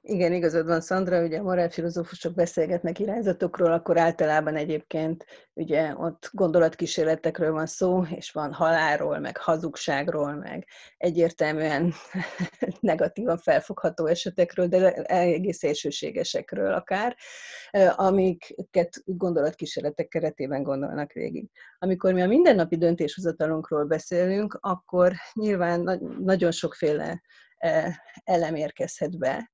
Igen, 0.00 0.32
igazad 0.32 0.66
van, 0.66 0.80
Szandra, 0.80 1.22
ugye 1.22 1.38
a 1.38 1.42
morálfilozófusok 1.42 2.34
beszélgetnek 2.34 2.98
irányzatokról, 2.98 3.72
akkor 3.72 3.98
általában 3.98 4.56
egyébként 4.56 5.24
ugye 5.54 5.94
ott 5.96 6.30
gondolatkísérletekről 6.32 7.52
van 7.52 7.66
szó, 7.66 8.04
és 8.04 8.30
van 8.30 8.52
halálról, 8.52 9.18
meg 9.18 9.36
hazugságról, 9.36 10.34
meg 10.34 10.66
egyértelműen 10.96 11.92
negatívan 12.80 13.38
felfogható 13.38 14.06
esetekről, 14.06 14.66
de 14.66 14.92
egész 15.02 15.58
szélsőségesekről 15.58 16.72
akár, 16.72 17.16
amiket 17.96 19.02
gondolatkísérletek 19.04 20.08
keretében 20.08 20.62
gondolnak 20.62 21.12
végig. 21.12 21.50
Amikor 21.78 22.12
mi 22.12 22.22
a 22.22 22.26
mindennapi 22.26 22.76
döntéshozatalunkról 22.76 23.84
beszélünk, 23.84 24.58
akkor 24.60 25.12
nyilván 25.32 26.00
nagyon 26.18 26.50
sokféle 26.50 27.20
elem 28.24 28.54
érkezhet 28.54 29.18
be. 29.18 29.52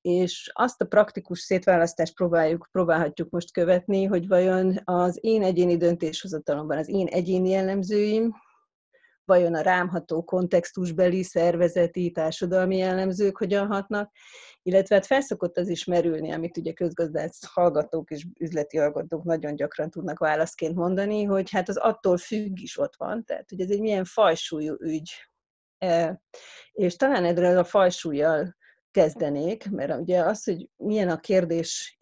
És 0.00 0.50
azt 0.52 0.80
a 0.80 0.86
praktikus 0.86 1.40
szétválasztást 1.40 2.14
próbáljuk, 2.14 2.68
próbálhatjuk 2.72 3.30
most 3.30 3.52
követni, 3.52 4.04
hogy 4.04 4.28
vajon 4.28 4.80
az 4.84 5.18
én 5.20 5.42
egyéni 5.42 5.76
döntéshozatalomban 5.76 6.78
az 6.78 6.88
én 6.88 7.06
egyéni 7.06 7.48
jellemzőim, 7.48 8.34
vajon 9.24 9.54
a 9.54 9.60
rámható 9.60 10.24
kontextusbeli, 10.24 11.22
szervezeti, 11.22 12.10
társadalmi 12.10 12.76
jellemzők 12.76 13.36
hogyan 13.36 13.66
hatnak, 13.66 14.12
illetve 14.62 14.94
hát 14.94 15.06
felszokott 15.06 15.56
az 15.56 15.68
is 15.68 15.84
merülni, 15.84 16.30
amit 16.30 16.56
ugye 16.56 16.72
közgazdász 16.72 17.40
hallgatók 17.52 18.10
és 18.10 18.26
üzleti 18.38 18.76
hallgatók 18.76 19.24
nagyon 19.24 19.56
gyakran 19.56 19.90
tudnak 19.90 20.18
válaszként 20.18 20.74
mondani, 20.74 21.22
hogy 21.22 21.50
hát 21.50 21.68
az 21.68 21.76
attól 21.76 22.16
függ 22.16 22.58
is 22.58 22.78
ott 22.78 22.96
van, 22.96 23.24
tehát 23.24 23.50
hogy 23.50 23.60
ez 23.60 23.70
egy 23.70 23.80
milyen 23.80 24.04
fajsúlyú 24.04 24.74
ügy. 24.78 25.12
És 26.72 26.96
talán 26.96 27.24
erre 27.24 27.58
a 27.58 27.64
fajsúlyjal 27.64 28.56
kezdenék, 28.90 29.70
mert 29.70 30.00
ugye 30.00 30.20
az, 30.20 30.44
hogy 30.44 30.68
milyen 30.76 31.08
a 31.08 31.20
kérdés 31.20 31.98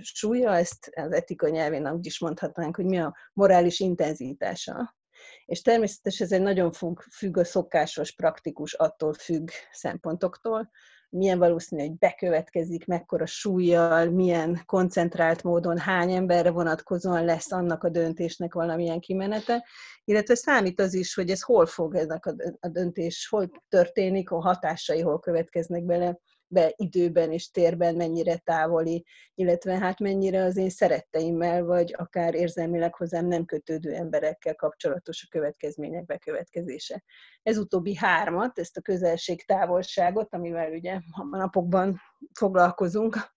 súlya, 0.00 0.56
ezt 0.56 0.90
az 0.94 1.12
etika 1.12 1.48
nyelvén 1.48 1.90
úgy 1.90 2.06
is 2.06 2.20
mondhatnánk, 2.20 2.76
hogy 2.76 2.84
mi 2.84 2.98
a 2.98 3.16
morális 3.32 3.80
intenzitása. 3.80 4.96
És 5.44 5.62
természetesen 5.62 6.26
ez 6.26 6.32
egy 6.32 6.42
nagyon 6.42 6.72
függ 7.12 7.36
a 7.36 7.44
szokásos, 7.44 8.14
praktikus, 8.14 8.72
attól 8.72 9.12
függ 9.12 9.48
szempontoktól, 9.72 10.70
milyen 11.08 11.38
valószínű, 11.38 11.82
hogy 11.82 11.98
bekövetkezik, 11.98 12.86
mekkora 12.86 13.26
súlyjal, 13.26 14.10
milyen 14.10 14.62
koncentrált 14.66 15.42
módon, 15.42 15.78
hány 15.78 16.12
emberre 16.12 16.50
vonatkozóan 16.50 17.24
lesz 17.24 17.52
annak 17.52 17.84
a 17.84 17.88
döntésnek 17.88 18.54
valamilyen 18.54 19.00
kimenete, 19.00 19.64
illetve 20.04 20.34
számít 20.34 20.80
az 20.80 20.94
is, 20.94 21.14
hogy 21.14 21.30
ez 21.30 21.42
hol 21.42 21.66
fog 21.66 21.94
ennek 21.94 22.26
a 22.60 22.68
döntés, 22.68 23.28
hol 23.28 23.50
történik, 23.68 24.30
a 24.30 24.40
hatásai 24.40 25.00
hol 25.00 25.20
következnek 25.20 25.84
bele 25.84 26.18
be 26.48 26.72
időben 26.76 27.32
és 27.32 27.50
térben 27.50 27.94
mennyire 27.94 28.36
távoli, 28.36 29.04
illetve 29.34 29.78
hát 29.78 29.98
mennyire 29.98 30.42
az 30.42 30.56
én 30.56 30.70
szeretteimmel, 30.70 31.64
vagy 31.64 31.94
akár 31.98 32.34
érzelmileg 32.34 32.94
hozzám 32.94 33.26
nem 33.26 33.44
kötődő 33.44 33.94
emberekkel 33.94 34.54
kapcsolatos 34.54 35.22
a 35.22 35.28
következmények 35.30 36.04
bekövetkezése. 36.04 37.02
Ez 37.42 37.58
utóbbi 37.58 37.96
hármat, 37.96 38.58
ezt 38.58 38.76
a 38.76 38.80
közelség 38.80 39.44
távolságot, 39.44 40.34
amivel 40.34 40.72
ugye 40.72 41.00
a 41.10 41.36
napokban 41.36 42.00
foglalkozunk, 42.32 43.34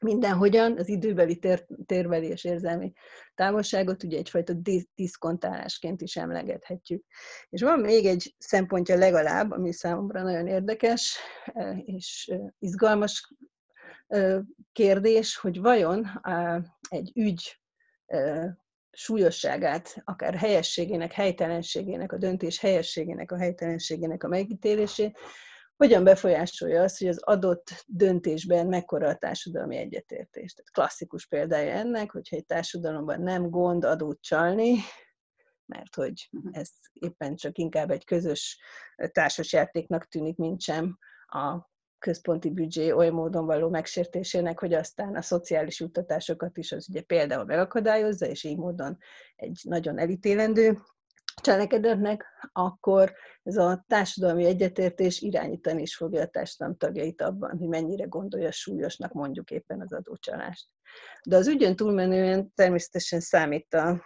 mindenhogyan 0.00 0.78
az 0.78 0.88
időbeli 0.88 1.38
tér, 1.38 1.66
térbeli 1.86 2.26
és 2.26 2.44
érzelmi 2.44 2.92
távolságot 3.34 4.02
ugye 4.02 4.18
egyfajta 4.18 4.52
diszkontálásként 4.94 6.00
is 6.00 6.16
emlegethetjük. 6.16 7.04
És 7.48 7.62
van 7.62 7.80
még 7.80 8.06
egy 8.06 8.34
szempontja 8.38 8.96
legalább, 8.96 9.50
ami 9.50 9.72
számomra 9.72 10.22
nagyon 10.22 10.46
érdekes 10.46 11.18
és 11.84 12.32
izgalmas 12.58 13.34
kérdés, 14.72 15.36
hogy 15.36 15.60
vajon 15.60 16.20
egy 16.88 17.10
ügy 17.14 17.60
súlyosságát, 18.90 19.96
akár 20.04 20.34
helyességének, 20.34 21.12
helytelenségének, 21.12 22.12
a 22.12 22.16
döntés 22.16 22.58
helyességének, 22.58 23.32
a 23.32 23.38
helytelenségének 23.38 24.24
a 24.24 24.28
megítélését, 24.28 25.18
hogyan 25.76 26.04
befolyásolja 26.04 26.82
azt, 26.82 26.98
hogy 26.98 27.08
az 27.08 27.22
adott 27.22 27.84
döntésben 27.86 28.66
mekkora 28.66 29.08
a 29.08 29.16
társadalmi 29.16 29.76
egyetértés. 29.76 30.52
Tehát 30.52 30.70
klasszikus 30.70 31.26
példája 31.26 31.72
ennek, 31.72 32.10
hogyha 32.10 32.36
egy 32.36 32.46
társadalomban 32.46 33.20
nem 33.20 33.50
gond 33.50 33.84
adót 33.84 34.20
csalni, 34.20 34.76
mert 35.66 35.94
hogy 35.94 36.28
mhm. 36.30 36.48
ez 36.52 36.70
éppen 36.92 37.36
csak 37.36 37.58
inkább 37.58 37.90
egy 37.90 38.04
közös 38.04 38.58
társasjátéknak 39.12 40.08
tűnik, 40.08 40.36
mint 40.36 40.60
sem 40.60 40.98
a 41.26 41.72
központi 41.98 42.50
büdzsé 42.50 42.90
oly 42.90 43.10
módon 43.10 43.46
való 43.46 43.68
megsértésének, 43.68 44.58
hogy 44.58 44.72
aztán 44.74 45.16
a 45.16 45.22
szociális 45.22 45.80
juttatásokat 45.80 46.56
is 46.58 46.72
az 46.72 46.88
ugye 46.88 47.02
például 47.02 47.44
megakadályozza, 47.44 48.26
és 48.26 48.44
így 48.44 48.56
módon 48.56 48.98
egy 49.36 49.60
nagyon 49.62 49.98
elítélendő 49.98 50.78
cselekedetnek, 51.34 52.24
akkor 52.52 53.12
ez 53.42 53.56
a 53.56 53.84
társadalmi 53.88 54.44
egyetértés 54.44 55.20
irányítani 55.20 55.82
is 55.82 55.96
fogja 55.96 56.22
a 56.22 56.26
társadalom 56.26 56.76
tagjait 56.76 57.22
abban, 57.22 57.58
hogy 57.58 57.68
mennyire 57.68 58.04
gondolja 58.04 58.50
súlyosnak 58.50 59.12
mondjuk 59.12 59.50
éppen 59.50 59.80
az 59.80 59.92
adócsalást. 59.92 60.66
De 61.24 61.36
az 61.36 61.48
ügyön 61.48 61.76
túlmenően 61.76 62.52
természetesen 62.54 63.20
számít 63.20 63.74
a, 63.74 64.02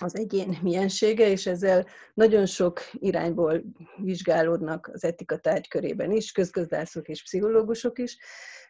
az 0.00 0.16
egyén 0.16 0.58
miensége, 0.62 1.28
és 1.28 1.46
ezzel 1.46 1.86
nagyon 2.14 2.46
sok 2.46 2.80
irányból 2.92 3.62
vizsgálódnak 3.96 4.90
az 4.92 5.04
etika 5.04 5.38
tárgykörében 5.38 6.10
is, 6.10 6.32
közgazdászok 6.32 7.08
és 7.08 7.22
pszichológusok 7.22 7.98
is, 7.98 8.18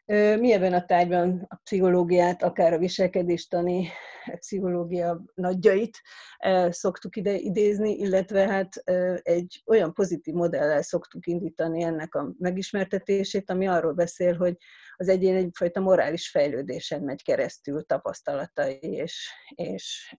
mi 0.07 0.53
ebben 0.53 0.73
a 0.73 0.85
tárgyban 0.85 1.47
a 1.49 1.57
pszichológiát, 1.57 2.43
akár 2.43 2.73
a 2.73 2.79
viselkedéstani 2.79 3.89
a 4.25 4.37
pszichológia 4.37 5.25
nagyjait 5.35 6.01
szoktuk 6.69 7.17
ide 7.17 7.35
idézni, 7.35 7.91
illetve 7.91 8.49
hát 8.49 8.77
egy 9.23 9.63
olyan 9.67 9.93
pozitív 9.93 10.35
modellel 10.35 10.83
szoktuk 10.83 11.27
indítani 11.27 11.83
ennek 11.83 12.15
a 12.15 12.35
megismertetését, 12.39 13.51
ami 13.51 13.67
arról 13.69 13.93
beszél, 13.93 14.37
hogy 14.37 14.57
az 14.97 15.09
egyén 15.09 15.37
egyfajta 15.37 15.81
morális 15.81 16.31
fejlődésen 16.31 17.03
megy 17.03 17.23
keresztül 17.23 17.85
tapasztalatai 17.85 18.79
és, 18.81 19.31
és 19.55 20.15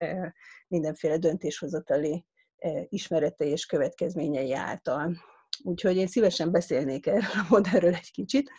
mindenféle 0.68 1.18
döntéshozatali 1.18 2.26
ismeretei 2.90 3.50
és 3.50 3.66
következményei 3.66 4.54
által. 4.54 5.18
Úgyhogy 5.64 5.96
én 5.96 6.08
szívesen 6.08 6.52
beszélnék 6.52 7.08
erről 7.08 7.20
a 7.20 7.46
modellről 7.50 7.94
egy 7.94 8.12
kicsit. 8.12 8.52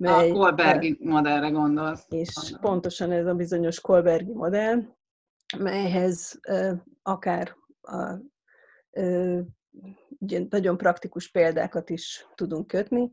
Mely, 0.00 0.30
a 0.30 0.32
Kolbergi 0.32 0.98
modellre 1.00 1.48
gondolsz. 1.48 2.04
És 2.08 2.54
pontosan 2.60 3.12
ez 3.12 3.26
a 3.26 3.34
bizonyos 3.34 3.80
Kolbergi 3.80 4.32
modell, 4.32 4.82
melyhez 5.58 6.40
akár 7.02 7.56
a, 7.80 8.14
ugye 10.18 10.40
nagyon 10.50 10.76
praktikus 10.76 11.30
példákat 11.30 11.90
is 11.90 12.26
tudunk 12.34 12.66
kötni, 12.66 13.12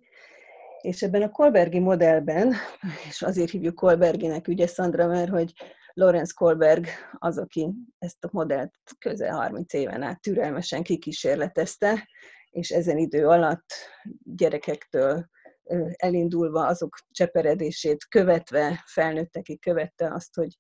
és 0.82 1.02
ebben 1.02 1.22
a 1.22 1.30
Kolbergi 1.30 1.80
modellben, 1.80 2.54
és 3.10 3.22
azért 3.22 3.50
hívjuk 3.50 3.76
Kolberginek, 3.76 4.48
ugye 4.48 4.68
Szandra, 4.68 5.08
mert 5.08 5.30
hogy 5.30 5.54
Lorenz 5.94 6.32
Kolberg 6.32 6.88
az, 7.12 7.38
aki 7.38 7.74
ezt 7.98 8.24
a 8.24 8.30
modellt 8.32 8.74
közel 9.00 9.36
30 9.36 9.74
éven 9.74 10.02
át 10.02 10.22
türelmesen 10.22 10.84
kikísérletezte, 10.84 12.08
és 12.50 12.70
ezen 12.70 12.98
idő 12.98 13.28
alatt 13.28 13.66
gyerekektől 14.24 15.26
elindulva 15.96 16.68
azok 16.68 16.98
cseperedését 17.12 18.06
követve, 18.10 18.84
felnőttekig 18.86 19.60
követte 19.60 20.14
azt, 20.14 20.36
hogy 20.36 20.58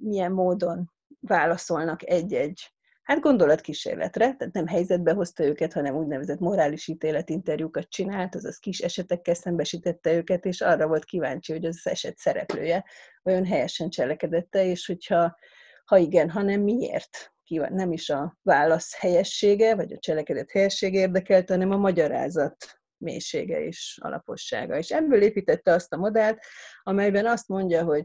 milyen 0.00 0.32
módon 0.32 0.90
válaszolnak 1.20 2.08
egy-egy 2.08 2.74
hát 3.04 3.20
gondolatkísérletre, 3.20 4.34
tehát 4.34 4.54
nem 4.54 4.66
helyzetbe 4.66 5.12
hozta 5.12 5.44
őket, 5.44 5.72
hanem 5.72 5.96
úgynevezett 5.96 6.38
morális 6.38 6.88
ítéletinterjúkat 6.88 7.88
csinált, 7.88 8.34
azaz 8.34 8.58
kis 8.58 8.80
esetekkel 8.80 9.34
szembesítette 9.34 10.12
őket, 10.12 10.44
és 10.44 10.60
arra 10.60 10.86
volt 10.86 11.04
kíváncsi, 11.04 11.52
hogy 11.52 11.64
az 11.64 11.80
eset 11.82 12.16
szereplője 12.16 12.84
olyan 13.24 13.46
helyesen 13.46 13.90
cselekedette, 13.90 14.64
és 14.64 14.86
hogyha 14.86 15.36
ha 15.84 15.96
igen, 15.96 16.30
hanem 16.30 16.60
miért? 16.60 17.32
Nem 17.68 17.92
is 17.92 18.10
a 18.10 18.38
válasz 18.42 18.94
helyessége, 18.94 19.74
vagy 19.74 19.92
a 19.92 19.98
cselekedet 19.98 20.50
helyessége 20.50 20.98
érdekelte, 20.98 21.52
hanem 21.52 21.70
a 21.70 21.76
magyarázat 21.76 22.56
mélysége 22.98 23.60
és 23.60 23.98
alapossága. 24.02 24.76
És 24.76 24.90
ebből 24.90 25.22
építette 25.22 25.72
azt 25.72 25.92
a 25.92 25.96
modellt, 25.96 26.44
amelyben 26.82 27.26
azt 27.26 27.48
mondja, 27.48 27.84
hogy 27.84 28.04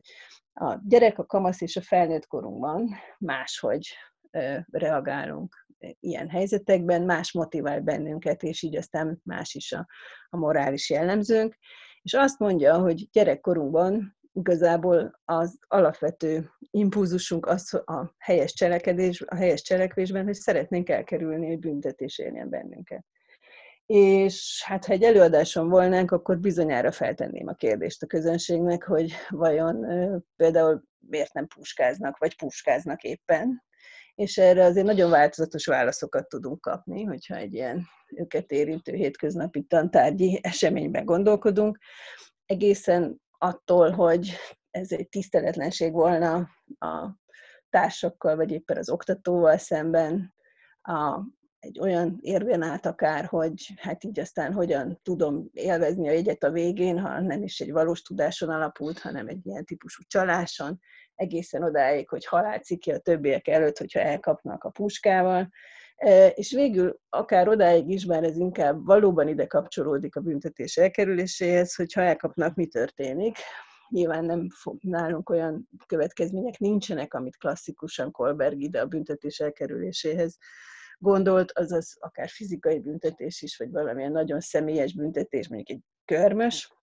a 0.53 0.79
gyerek, 0.83 1.19
a 1.19 1.25
kamasz 1.25 1.61
és 1.61 1.75
a 1.75 1.81
felnőtt 1.81 2.27
korunkban 2.27 2.89
máshogy 3.19 3.87
reagálunk 4.71 5.67
ilyen 5.99 6.29
helyzetekben, 6.29 7.01
más 7.01 7.31
motivál 7.31 7.81
bennünket, 7.81 8.43
és 8.43 8.61
így 8.61 8.75
aztán 8.75 9.21
más 9.23 9.53
is 9.53 9.71
a, 9.71 9.87
a 10.29 10.37
morális 10.37 10.89
jellemzőnk. 10.89 11.55
És 12.01 12.13
azt 12.13 12.39
mondja, 12.39 12.77
hogy 12.77 13.09
gyerekkorunkban 13.11 14.17
igazából 14.33 15.19
az 15.25 15.57
alapvető 15.67 16.49
impulzusunk 16.71 17.45
az 17.45 17.73
a 17.73 18.15
helyes 18.17 18.53
cselekedés, 18.53 19.21
a 19.21 19.35
helyes 19.35 19.61
cselekvésben, 19.61 20.23
hogy 20.23 20.33
szeretnénk 20.33 20.89
elkerülni, 20.89 21.47
hogy 21.47 21.59
büntetés 21.59 22.17
érjen 22.17 22.49
bennünket. 22.49 23.05
És 23.93 24.63
hát, 24.65 24.85
ha 24.85 24.93
egy 24.93 25.03
előadáson 25.03 25.69
volnánk, 25.69 26.11
akkor 26.11 26.39
bizonyára 26.39 26.91
feltenném 26.91 27.47
a 27.47 27.53
kérdést 27.53 28.03
a 28.03 28.07
közönségnek, 28.07 28.83
hogy 28.83 29.13
vajon 29.29 29.85
például 30.35 30.83
miért 30.99 31.33
nem 31.33 31.47
puskáznak, 31.47 32.17
vagy 32.17 32.35
puskáznak 32.35 33.03
éppen. 33.03 33.63
És 34.15 34.37
erre 34.37 34.63
azért 34.63 34.85
nagyon 34.85 35.09
változatos 35.09 35.65
válaszokat 35.65 36.27
tudunk 36.27 36.61
kapni, 36.61 37.03
hogyha 37.03 37.35
egy 37.35 37.53
ilyen 37.53 37.85
őket 38.15 38.51
érintő 38.51 38.93
hétköznapi 38.93 39.63
tantárgyi 39.63 40.39
eseményben 40.43 41.05
gondolkodunk. 41.05 41.77
Egészen 42.45 43.21
attól, 43.37 43.91
hogy 43.91 44.31
ez 44.71 44.91
egy 44.91 45.09
tiszteletlenség 45.09 45.91
volna 45.91 46.35
a 46.79 47.17
társakkal, 47.69 48.35
vagy 48.35 48.51
éppen 48.51 48.77
az 48.77 48.89
oktatóval 48.89 49.57
szemben, 49.57 50.33
a 50.81 51.21
egy 51.59 51.79
olyan 51.79 52.17
érvén 52.21 52.61
át 52.61 52.85
akár, 52.85 53.25
hogy 53.25 53.73
hát 53.77 54.03
így 54.03 54.19
aztán 54.19 54.53
hogyan 54.53 54.99
tudom 55.03 55.49
élvezni 55.53 56.07
a 56.07 56.11
jegyet 56.11 56.43
a 56.43 56.51
végén, 56.51 56.99
ha 56.99 57.21
nem 57.21 57.43
is 57.43 57.59
egy 57.59 57.71
valós 57.71 58.01
tudáson 58.01 58.49
alapult, 58.49 58.99
hanem 58.99 59.27
egy 59.27 59.45
ilyen 59.45 59.65
típusú 59.65 60.03
csaláson, 60.07 60.79
egészen 61.15 61.63
odáig, 61.63 62.09
hogy 62.09 62.25
halálciki 62.25 62.91
a 62.91 62.99
többiek 62.99 63.47
előtt, 63.47 63.77
hogyha 63.77 63.99
elkapnak 63.99 64.63
a 64.63 64.69
puskával, 64.69 65.49
és 66.33 66.51
végül 66.51 66.99
akár 67.09 67.47
odáig 67.47 67.89
is, 67.89 68.05
bár 68.05 68.23
ez 68.23 68.37
inkább 68.37 68.85
valóban 68.85 69.27
ide 69.27 69.45
kapcsolódik 69.45 70.15
a 70.15 70.21
büntetés 70.21 70.77
elkerüléséhez, 70.77 71.75
hogy 71.75 71.93
ha 71.93 72.01
elkapnak, 72.01 72.55
mi 72.55 72.65
történik. 72.67 73.37
Nyilván 73.89 74.25
nem 74.25 74.49
fog, 74.49 74.77
nálunk 74.81 75.29
olyan 75.29 75.69
következmények 75.87 76.57
nincsenek, 76.57 77.13
amit 77.13 77.37
klasszikusan 77.37 78.11
Kolberg 78.11 78.61
ide 78.61 78.81
a 78.81 78.85
büntetés 78.85 79.39
elkerüléséhez 79.39 80.37
gondolt, 80.99 81.51
azaz 81.51 81.97
akár 81.99 82.29
fizikai 82.29 82.79
büntetés 82.79 83.41
is, 83.41 83.57
vagy 83.57 83.71
valamilyen 83.71 84.11
nagyon 84.11 84.39
személyes 84.39 84.93
büntetés, 84.93 85.47
mondjuk 85.47 85.69
egy 85.77 85.83
körmös, 86.05 86.73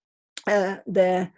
de 0.85 1.33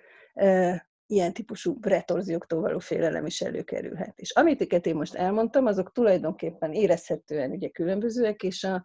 ilyen 1.07 1.33
típusú 1.33 1.79
retorzióktól 1.81 2.61
való 2.61 2.79
félelem 2.79 3.27
is 3.27 3.41
előkerülhet. 3.41 4.19
És 4.19 4.31
amit 4.31 4.61
én 4.87 4.95
most 4.95 5.15
elmondtam, 5.15 5.67
azok 5.67 5.93
tulajdonképpen 5.93 6.73
érezhetően 6.73 7.51
ugye 7.51 7.69
különbözőek, 7.69 8.43
és 8.43 8.65
a 8.65 8.85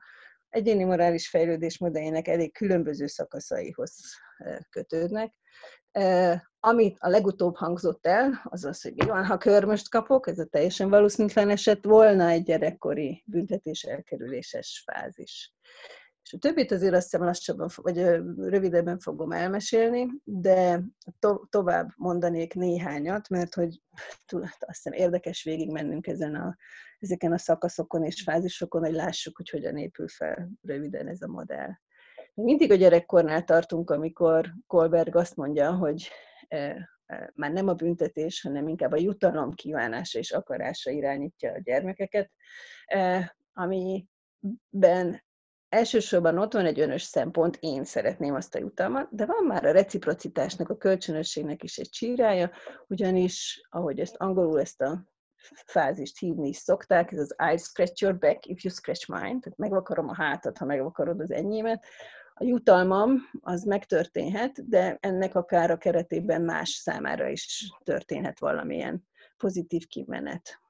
egyéni 0.54 0.84
morális 0.84 1.30
fejlődés 1.30 1.78
modelljének 1.78 2.28
elég 2.28 2.54
különböző 2.54 3.08
szakaszaihoz 3.08 3.92
kötődnek. 4.70 5.34
Amit 6.60 6.98
a 7.00 7.10
legutóbb 7.10 7.56
hangzott 7.56 8.06
el, 8.06 8.42
az 8.44 8.66
az, 8.66 8.82
hogy 8.82 8.94
mi 8.94 9.06
van, 9.06 9.26
ha 9.26 9.38
körmöst 9.38 9.90
kapok, 9.90 10.28
ez 10.28 10.40
a 10.40 10.46
teljesen 10.46 10.90
valószínűtlen 10.90 11.50
eset 11.50 11.86
volna 11.86 12.28
egy 12.28 12.44
gyerekkori 12.44 13.24
büntetés 13.26 13.84
elkerüléses 13.84 14.84
fázis. 14.92 15.54
És 16.24 16.34
a 16.34 16.38
többit 16.38 16.72
azért 16.72 16.94
azt 16.94 17.04
hiszem 17.04 17.26
lassabban, 17.26 17.70
vagy 17.76 17.98
rövidebben 18.38 19.00
fogom 19.00 19.32
elmesélni, 19.32 20.08
de 20.24 20.84
to- 21.20 21.50
tovább 21.50 21.90
mondanék 21.96 22.54
néhányat, 22.54 23.30
mert 23.30 23.54
hogy 23.54 23.82
azt 24.60 24.84
hiszem 24.84 24.94
érdekes 24.94 25.44
végigmennünk 25.44 26.08
ezen 26.08 26.36
a, 26.36 26.56
ezeken 27.04 27.32
a 27.32 27.38
szakaszokon 27.38 28.04
és 28.04 28.22
fázisokon, 28.22 28.82
hogy 28.82 28.94
lássuk, 28.94 29.38
hogy 29.38 29.50
hogyan 29.50 29.78
épül 29.78 30.08
fel 30.08 30.50
röviden 30.62 31.08
ez 31.08 31.22
a 31.22 31.28
modell. 31.28 31.70
Mindig 32.34 32.72
a 32.72 32.76
gyerekkornál 32.76 33.44
tartunk, 33.44 33.90
amikor 33.90 34.54
Kolberg 34.68 35.16
azt 35.16 35.36
mondja, 35.36 35.72
hogy 35.72 36.10
már 37.34 37.52
nem 37.52 37.68
a 37.68 37.74
büntetés, 37.74 38.42
hanem 38.42 38.68
inkább 38.68 38.92
a 38.92 39.00
jutalom 39.00 39.54
kívánása 39.54 40.20
és 40.20 40.32
akarása 40.32 40.92
irányítja 40.92 41.52
a 41.52 41.60
gyermekeket, 41.64 42.32
amiben 43.54 45.24
elsősorban 45.70 46.38
ott 46.38 46.54
van 46.54 46.66
egy 46.66 46.80
önös 46.80 47.02
szempont, 47.02 47.58
én 47.60 47.84
szeretném 47.84 48.34
azt 48.34 48.56
a 48.56 48.60
jutalmat, 48.60 49.08
de 49.12 49.26
van 49.26 49.46
már 49.46 49.66
a 49.66 49.72
reciprocitásnak, 49.72 50.70
a 50.70 50.78
kölcsönösségnek 50.78 51.64
is 51.64 51.78
egy 51.78 51.90
csírája, 51.90 52.52
ugyanis, 52.88 53.68
ahogy 53.70 54.00
ezt 54.00 54.16
angolul 54.16 54.60
ezt 54.60 54.82
a 54.82 55.13
fázist 55.66 56.20
hívni 56.20 56.48
is 56.48 56.58
szokták, 56.58 57.12
ez 57.12 57.20
az 57.20 57.36
I 57.54 57.58
scratch 57.58 58.02
your 58.02 58.18
back 58.18 58.46
if 58.46 58.64
you 58.64 58.74
scratch 58.74 59.10
mine, 59.10 59.40
tehát 59.40 59.58
megvakarom 59.58 60.10
a 60.10 60.16
hátat, 60.16 60.58
ha 60.58 60.66
megvakarod 60.66 61.20
az 61.20 61.32
enyémet. 61.32 61.86
A 62.34 62.44
jutalmam 62.44 63.18
az 63.42 63.64
megtörténhet, 63.64 64.70
de 64.70 64.98
ennek 65.02 65.36
akár 65.36 65.72
a 65.72 65.78
keretében 65.78 66.42
más 66.42 66.70
számára 66.70 67.28
is 67.28 67.74
történhet 67.84 68.40
valamilyen 68.40 69.08
pozitív 69.38 69.88
kimenet. 69.88 70.62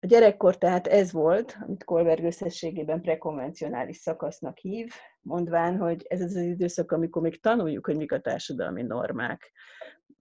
A 0.00 0.06
gyerekkor 0.06 0.58
tehát 0.58 0.86
ez 0.86 1.12
volt, 1.12 1.56
amit 1.60 1.84
Kolberg 1.84 2.24
összességében 2.24 3.00
prekonvencionális 3.00 3.96
szakasznak 3.96 4.58
hív, 4.58 4.92
mondván, 5.20 5.76
hogy 5.76 6.06
ez 6.08 6.20
az 6.20 6.34
az 6.34 6.42
időszak, 6.42 6.92
amikor 6.92 7.22
még 7.22 7.40
tanuljuk, 7.40 7.86
hogy 7.86 7.96
mik 7.96 8.12
a 8.12 8.20
társadalmi 8.20 8.82
normák. 8.82 9.52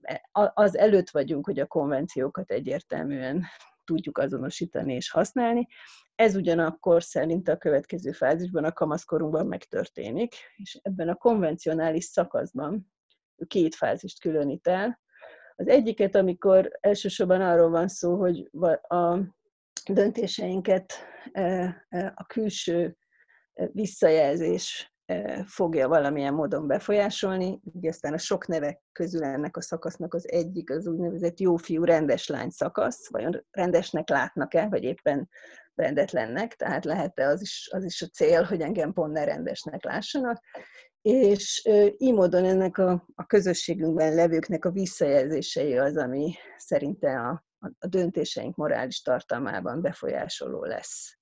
E, 0.01 0.29
az 0.53 0.77
előtt 0.77 1.09
vagyunk, 1.09 1.45
hogy 1.45 1.59
a 1.59 1.67
konvenciókat 1.67 2.51
egyértelműen 2.51 3.43
tudjuk 3.83 4.17
azonosítani 4.17 4.93
és 4.93 5.11
használni. 5.11 5.67
Ez 6.15 6.35
ugyanakkor 6.35 7.03
szerint 7.03 7.47
a 7.47 7.57
következő 7.57 8.11
fázisban, 8.11 8.63
a 8.63 8.71
kamaszkorunkban 8.71 9.47
megtörténik, 9.47 10.35
és 10.55 10.79
ebben 10.81 11.09
a 11.09 11.15
konvencionális 11.15 12.03
szakaszban 12.03 12.91
két 13.47 13.75
fázist 13.75 14.19
különít 14.19 14.67
el. 14.67 14.99
Az 15.55 15.67
egyiket, 15.67 16.15
amikor 16.15 16.71
elsősorban 16.79 17.41
arról 17.41 17.69
van 17.69 17.87
szó, 17.87 18.15
hogy 18.15 18.49
a 18.81 19.17
döntéseinket 19.91 20.93
a 22.13 22.25
külső 22.27 22.97
visszajelzés 23.71 24.90
fogja 25.45 25.87
valamilyen 25.87 26.33
módon 26.33 26.67
befolyásolni. 26.67 27.59
Ugye 27.63 27.89
aztán 27.89 28.13
a 28.13 28.17
sok 28.17 28.47
nevek 28.47 28.81
közül 28.91 29.23
ennek 29.23 29.57
a 29.57 29.61
szakasznak 29.61 30.13
az 30.13 30.31
egyik 30.31 30.69
az 30.69 30.87
úgynevezett 30.87 31.39
jófiú 31.39 31.83
rendes 31.83 32.27
lány 32.27 32.49
szakasz, 32.49 33.09
vajon 33.09 33.45
rendesnek 33.51 34.09
látnak-e, 34.09 34.67
vagy 34.67 34.83
éppen 34.83 35.29
rendetlennek, 35.75 36.55
tehát 36.55 36.85
lehet-e 36.85 37.27
az 37.27 37.41
is, 37.41 37.69
az 37.71 37.83
is 37.83 38.01
a 38.01 38.07
cél, 38.07 38.43
hogy 38.43 38.61
engem 38.61 38.93
pont 38.93 39.13
ne 39.13 39.23
rendesnek 39.23 39.83
lássanak. 39.83 40.43
És 41.01 41.69
így 41.97 42.13
módon 42.13 42.45
ennek 42.45 42.77
a, 42.77 43.05
a 43.15 43.25
közösségünkben 43.25 44.13
levőknek 44.13 44.65
a 44.65 44.71
visszajelzései 44.71 45.77
az, 45.77 45.97
ami 45.97 46.33
szerinte 46.57 47.19
a, 47.19 47.45
a 47.79 47.87
döntéseink 47.87 48.55
morális 48.55 49.01
tartalmában 49.01 49.81
befolyásoló 49.81 50.63
lesz. 50.63 51.19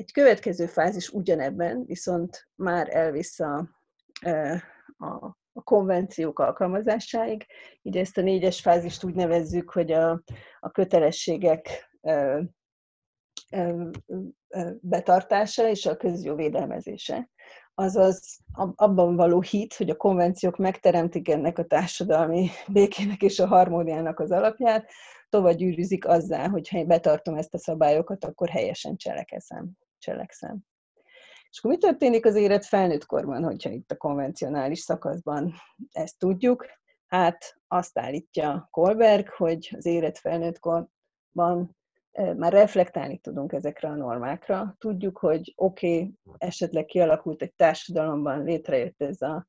Egy 0.00 0.12
következő 0.12 0.66
fázis 0.66 1.08
ugyanebben 1.08 1.84
viszont 1.86 2.48
már 2.54 2.96
elvisz 2.96 3.40
a, 3.40 3.68
a, 4.96 5.06
a 5.52 5.62
konvenciók 5.64 6.38
alkalmazásáig. 6.38 7.46
Így 7.82 7.96
ezt 7.96 8.18
a 8.18 8.20
négyes 8.20 8.60
fázist 8.60 9.04
úgy 9.04 9.14
nevezzük, 9.14 9.70
hogy 9.70 9.92
a, 9.92 10.22
a 10.60 10.70
kötelességek 10.70 11.90
betartása 14.80 15.68
és 15.68 15.86
a 15.86 15.96
közjó 15.96 16.34
védelmezése 16.34 17.30
azaz 17.74 18.38
abban 18.74 19.16
való 19.16 19.40
hit, 19.40 19.74
hogy 19.74 19.90
a 19.90 19.96
konvenciók 19.96 20.56
megteremtik 20.56 21.28
ennek 21.28 21.58
a 21.58 21.64
társadalmi 21.64 22.48
békének 22.68 23.22
és 23.22 23.38
a 23.38 23.46
harmóniának 23.46 24.20
az 24.20 24.30
alapját, 24.30 24.90
tovább 25.28 25.54
gyűrűzik 25.54 26.06
azzal, 26.06 26.48
hogy 26.48 26.68
ha 26.68 26.78
én 26.78 26.86
betartom 26.86 27.34
ezt 27.34 27.54
a 27.54 27.58
szabályokat, 27.58 28.24
akkor 28.24 28.48
helyesen 28.48 28.96
cselekszem. 28.96 29.78
Cselekszem. 30.00 30.58
És 31.50 31.58
akkor 31.58 31.70
mi 31.70 31.78
történik 31.78 32.26
az 32.26 32.34
élet 32.34 32.66
felnőtt 32.66 33.06
korban, 33.06 33.44
hogyha 33.44 33.70
itt 33.70 33.90
a 33.90 33.96
konvencionális 33.96 34.78
szakaszban 34.78 35.52
ezt 35.90 36.18
tudjuk? 36.18 36.66
Hát 37.06 37.60
azt 37.68 37.98
állítja 37.98 38.68
Kolberg, 38.70 39.28
hogy 39.28 39.70
az 39.76 39.86
élet 39.86 40.18
felnőtt 40.18 40.58
korban 40.58 41.76
már 42.36 42.52
reflektálni 42.52 43.18
tudunk 43.18 43.52
ezekre 43.52 43.88
a 43.88 43.94
normákra. 43.94 44.74
Tudjuk, 44.78 45.18
hogy 45.18 45.52
oké, 45.56 45.94
okay, 45.96 46.14
esetleg 46.38 46.84
kialakult 46.84 47.42
egy 47.42 47.54
társadalomban, 47.54 48.44
létrejött 48.44 49.02
ez 49.02 49.22
a 49.22 49.46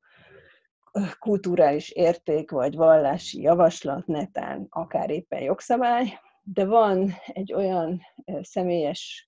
kulturális 1.18 1.90
érték, 1.90 2.50
vagy 2.50 2.76
vallási 2.76 3.40
javaslat, 3.40 4.06
netán 4.06 4.66
akár 4.68 5.10
éppen 5.10 5.40
jogszabály, 5.40 6.18
de 6.42 6.64
van 6.64 7.12
egy 7.26 7.52
olyan 7.52 8.00
személyes 8.40 9.26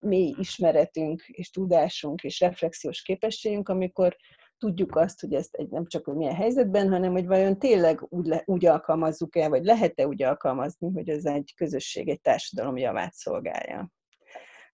mély 0.00 0.34
ismeretünk, 0.38 1.22
és 1.26 1.50
tudásunk, 1.50 2.22
és 2.22 2.40
reflexiós 2.40 3.02
képességünk, 3.02 3.68
amikor 3.68 4.16
tudjuk 4.58 4.96
azt, 4.96 5.20
hogy 5.20 5.34
ezt 5.34 5.54
egy, 5.54 5.68
nem 5.68 5.86
csak 5.86 6.04
hogy 6.04 6.14
milyen 6.14 6.34
helyzetben, 6.34 6.90
hanem 6.90 7.12
hogy 7.12 7.26
vajon 7.26 7.58
tényleg 7.58 8.06
úgy, 8.08 8.26
le, 8.26 8.42
úgy 8.44 8.66
alkalmazzuk-e, 8.66 9.48
vagy 9.48 9.64
lehet-e 9.64 10.06
úgy 10.06 10.22
alkalmazni, 10.22 10.90
hogy 10.92 11.08
ez 11.08 11.24
egy 11.24 11.52
közösség, 11.56 12.08
egy 12.08 12.20
társadalom 12.20 12.76
javát 12.76 13.12
szolgálja. 13.12 13.90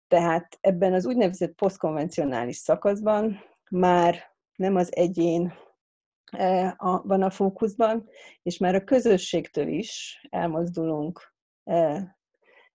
Tehát 0.09 0.59
ebben 0.61 0.93
az 0.93 1.07
úgynevezett 1.07 1.55
posztkonvencionális 1.55 2.57
szakaszban 2.57 3.41
már 3.71 4.31
nem 4.57 4.77
az 4.77 4.97
egyén 4.97 5.53
e, 6.31 6.75
a, 6.79 7.03
van 7.03 7.23
a 7.23 7.31
fókuszban, 7.31 8.09
és 8.43 8.59
már 8.59 8.75
a 8.75 8.85
közösségtől 8.85 9.69
is 9.69 10.21
elmozdulunk 10.31 11.35
e, 11.65 12.17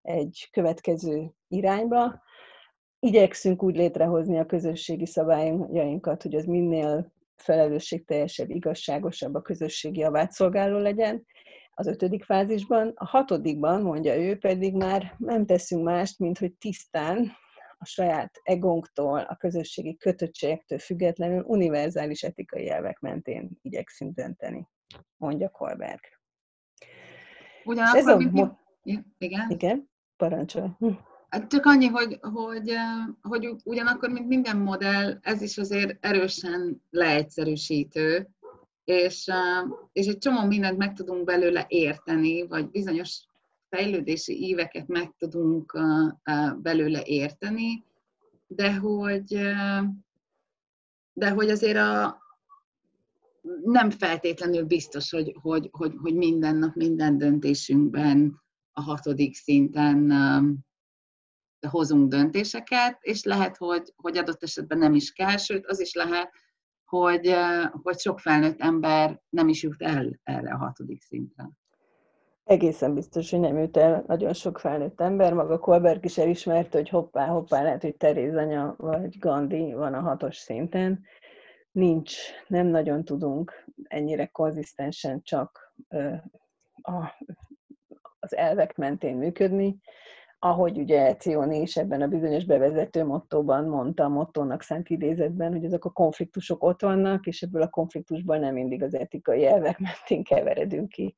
egy 0.01 0.47
következő 0.51 1.31
irányba, 1.47 2.21
igyekszünk 2.99 3.63
úgy 3.63 3.75
létrehozni 3.75 4.37
a 4.37 4.45
közösségi 4.45 5.05
szabályainkat, 5.05 6.21
hogy 6.21 6.35
az 6.35 6.45
minél 6.45 7.11
felelősségteljesebb, 7.35 8.49
igazságosabb 8.49 9.35
a 9.35 9.41
közösségi 9.41 9.99
javát 9.99 10.31
szolgáló 10.31 10.77
legyen, 10.77 11.25
az 11.79 11.87
ötödik 11.87 12.23
fázisban. 12.23 12.91
A 12.95 13.05
hatodikban, 13.05 13.81
mondja 13.81 14.15
ő, 14.15 14.37
pedig 14.37 14.75
már 14.75 15.15
nem 15.17 15.45
teszünk 15.45 15.83
mást, 15.83 16.19
mint 16.19 16.37
hogy 16.37 16.53
tisztán 16.53 17.31
a 17.77 17.85
saját 17.85 18.39
egónktól, 18.43 19.19
a 19.19 19.35
közösségi 19.35 19.97
kötöttségektől 19.97 20.79
függetlenül 20.79 21.43
univerzális 21.43 22.23
etikai 22.23 22.69
elvek 22.69 22.99
mentén 22.99 23.49
igyekszünk 23.61 24.15
dönteni, 24.15 24.67
mondja 25.17 25.49
Kolberg. 25.49 25.99
Ugyanakkor, 27.63 27.99
ez 27.99 28.07
a... 28.07 28.17
Mo- 28.17 28.57
igen? 29.17 29.49
Igen, 29.49 29.89
parancsolj. 30.15 30.69
Hát 31.29 31.49
csak 31.49 31.65
annyi, 31.65 31.85
hogy, 31.85 32.19
hogy, 32.21 32.73
hogy 33.21 33.55
ugyanakkor, 33.63 34.09
mint 34.09 34.27
minden 34.27 34.57
modell, 34.57 35.17
ez 35.21 35.41
is 35.41 35.57
azért 35.57 36.05
erősen 36.05 36.81
leegyszerűsítő, 36.89 38.29
és, 38.83 39.31
és 39.91 40.07
egy 40.07 40.17
csomó 40.17 40.45
mindent 40.45 40.77
meg 40.77 40.93
tudunk 40.93 41.23
belőle 41.23 41.65
érteni, 41.67 42.47
vagy 42.47 42.69
bizonyos 42.69 43.25
fejlődési 43.69 44.47
íveket 44.47 44.87
meg 44.87 45.13
tudunk 45.17 45.79
belőle 46.61 47.01
érteni, 47.05 47.83
de 48.47 48.75
hogy, 48.75 49.39
de 51.13 51.29
hogy 51.29 51.49
azért 51.49 51.77
a, 51.77 52.21
nem 53.63 53.89
feltétlenül 53.89 54.63
biztos, 54.63 55.11
hogy, 55.11 55.35
hogy, 55.41 55.69
hogy, 55.71 55.93
hogy 56.01 56.15
minden 56.15 56.55
nap, 56.55 56.75
minden 56.75 57.17
döntésünkben 57.17 58.41
a 58.71 58.81
hatodik 58.81 59.35
szinten 59.35 60.11
hozunk 61.67 62.09
döntéseket, 62.09 62.97
és 62.99 63.23
lehet, 63.23 63.57
hogy, 63.57 63.93
hogy 63.95 64.17
adott 64.17 64.43
esetben 64.43 64.77
nem 64.77 64.93
is 64.93 65.11
kell, 65.11 65.37
sőt, 65.37 65.65
az 65.65 65.79
is 65.79 65.93
lehet, 65.93 66.31
hogy, 66.85 67.35
hogy 67.83 67.99
sok 67.99 68.19
felnőtt 68.19 68.61
ember 68.61 69.21
nem 69.29 69.47
is 69.47 69.63
jut 69.63 69.81
el 69.81 70.19
erre 70.23 70.53
a 70.53 70.57
hatodik 70.57 71.01
szintre. 71.01 71.49
Egészen 72.43 72.93
biztos, 72.93 73.31
hogy 73.31 73.39
nem 73.39 73.57
jut 73.57 73.77
el 73.77 74.03
nagyon 74.07 74.33
sok 74.33 74.59
felnőtt 74.59 75.01
ember. 75.01 75.33
Maga 75.33 75.59
Kolberg 75.59 76.05
is 76.05 76.17
elismerte, 76.17 76.77
hogy 76.77 76.89
hoppá, 76.89 77.25
hoppá, 77.25 77.63
lehet, 77.63 77.81
hogy 77.81 77.95
Teréz 77.95 78.35
anya 78.35 78.75
vagy 78.77 79.19
Gandhi 79.19 79.73
van 79.73 79.93
a 79.93 79.99
hatos 79.99 80.35
szinten. 80.35 81.03
Nincs, 81.71 82.17
nem 82.47 82.67
nagyon 82.67 83.05
tudunk 83.05 83.65
ennyire 83.83 84.25
konzisztensen 84.25 85.21
csak 85.21 85.75
a, 86.81 87.25
az 88.19 88.35
elvek 88.35 88.75
mentén 88.75 89.17
működni 89.17 89.79
ahogy 90.39 90.77
ugye 90.77 91.05
Ecioni 91.05 91.61
is 91.61 91.77
ebben 91.77 92.01
a 92.01 92.07
bizonyos 92.07 92.45
bevezető 92.45 93.03
mottóban 93.03 93.65
mondta, 93.65 94.03
a 94.03 94.09
mottónak 94.09 94.61
szent 94.61 94.89
idézetben, 94.89 95.51
hogy 95.51 95.63
ezek 95.63 95.85
a 95.85 95.89
konfliktusok 95.89 96.63
ott 96.63 96.81
vannak, 96.81 97.25
és 97.25 97.41
ebből 97.41 97.61
a 97.61 97.69
konfliktusban 97.69 98.39
nem 98.39 98.53
mindig 98.53 98.83
az 98.83 98.95
etikai 98.95 99.45
elvek 99.45 99.79
mentén 99.79 100.23
keveredünk 100.23 100.89
ki 100.89 101.15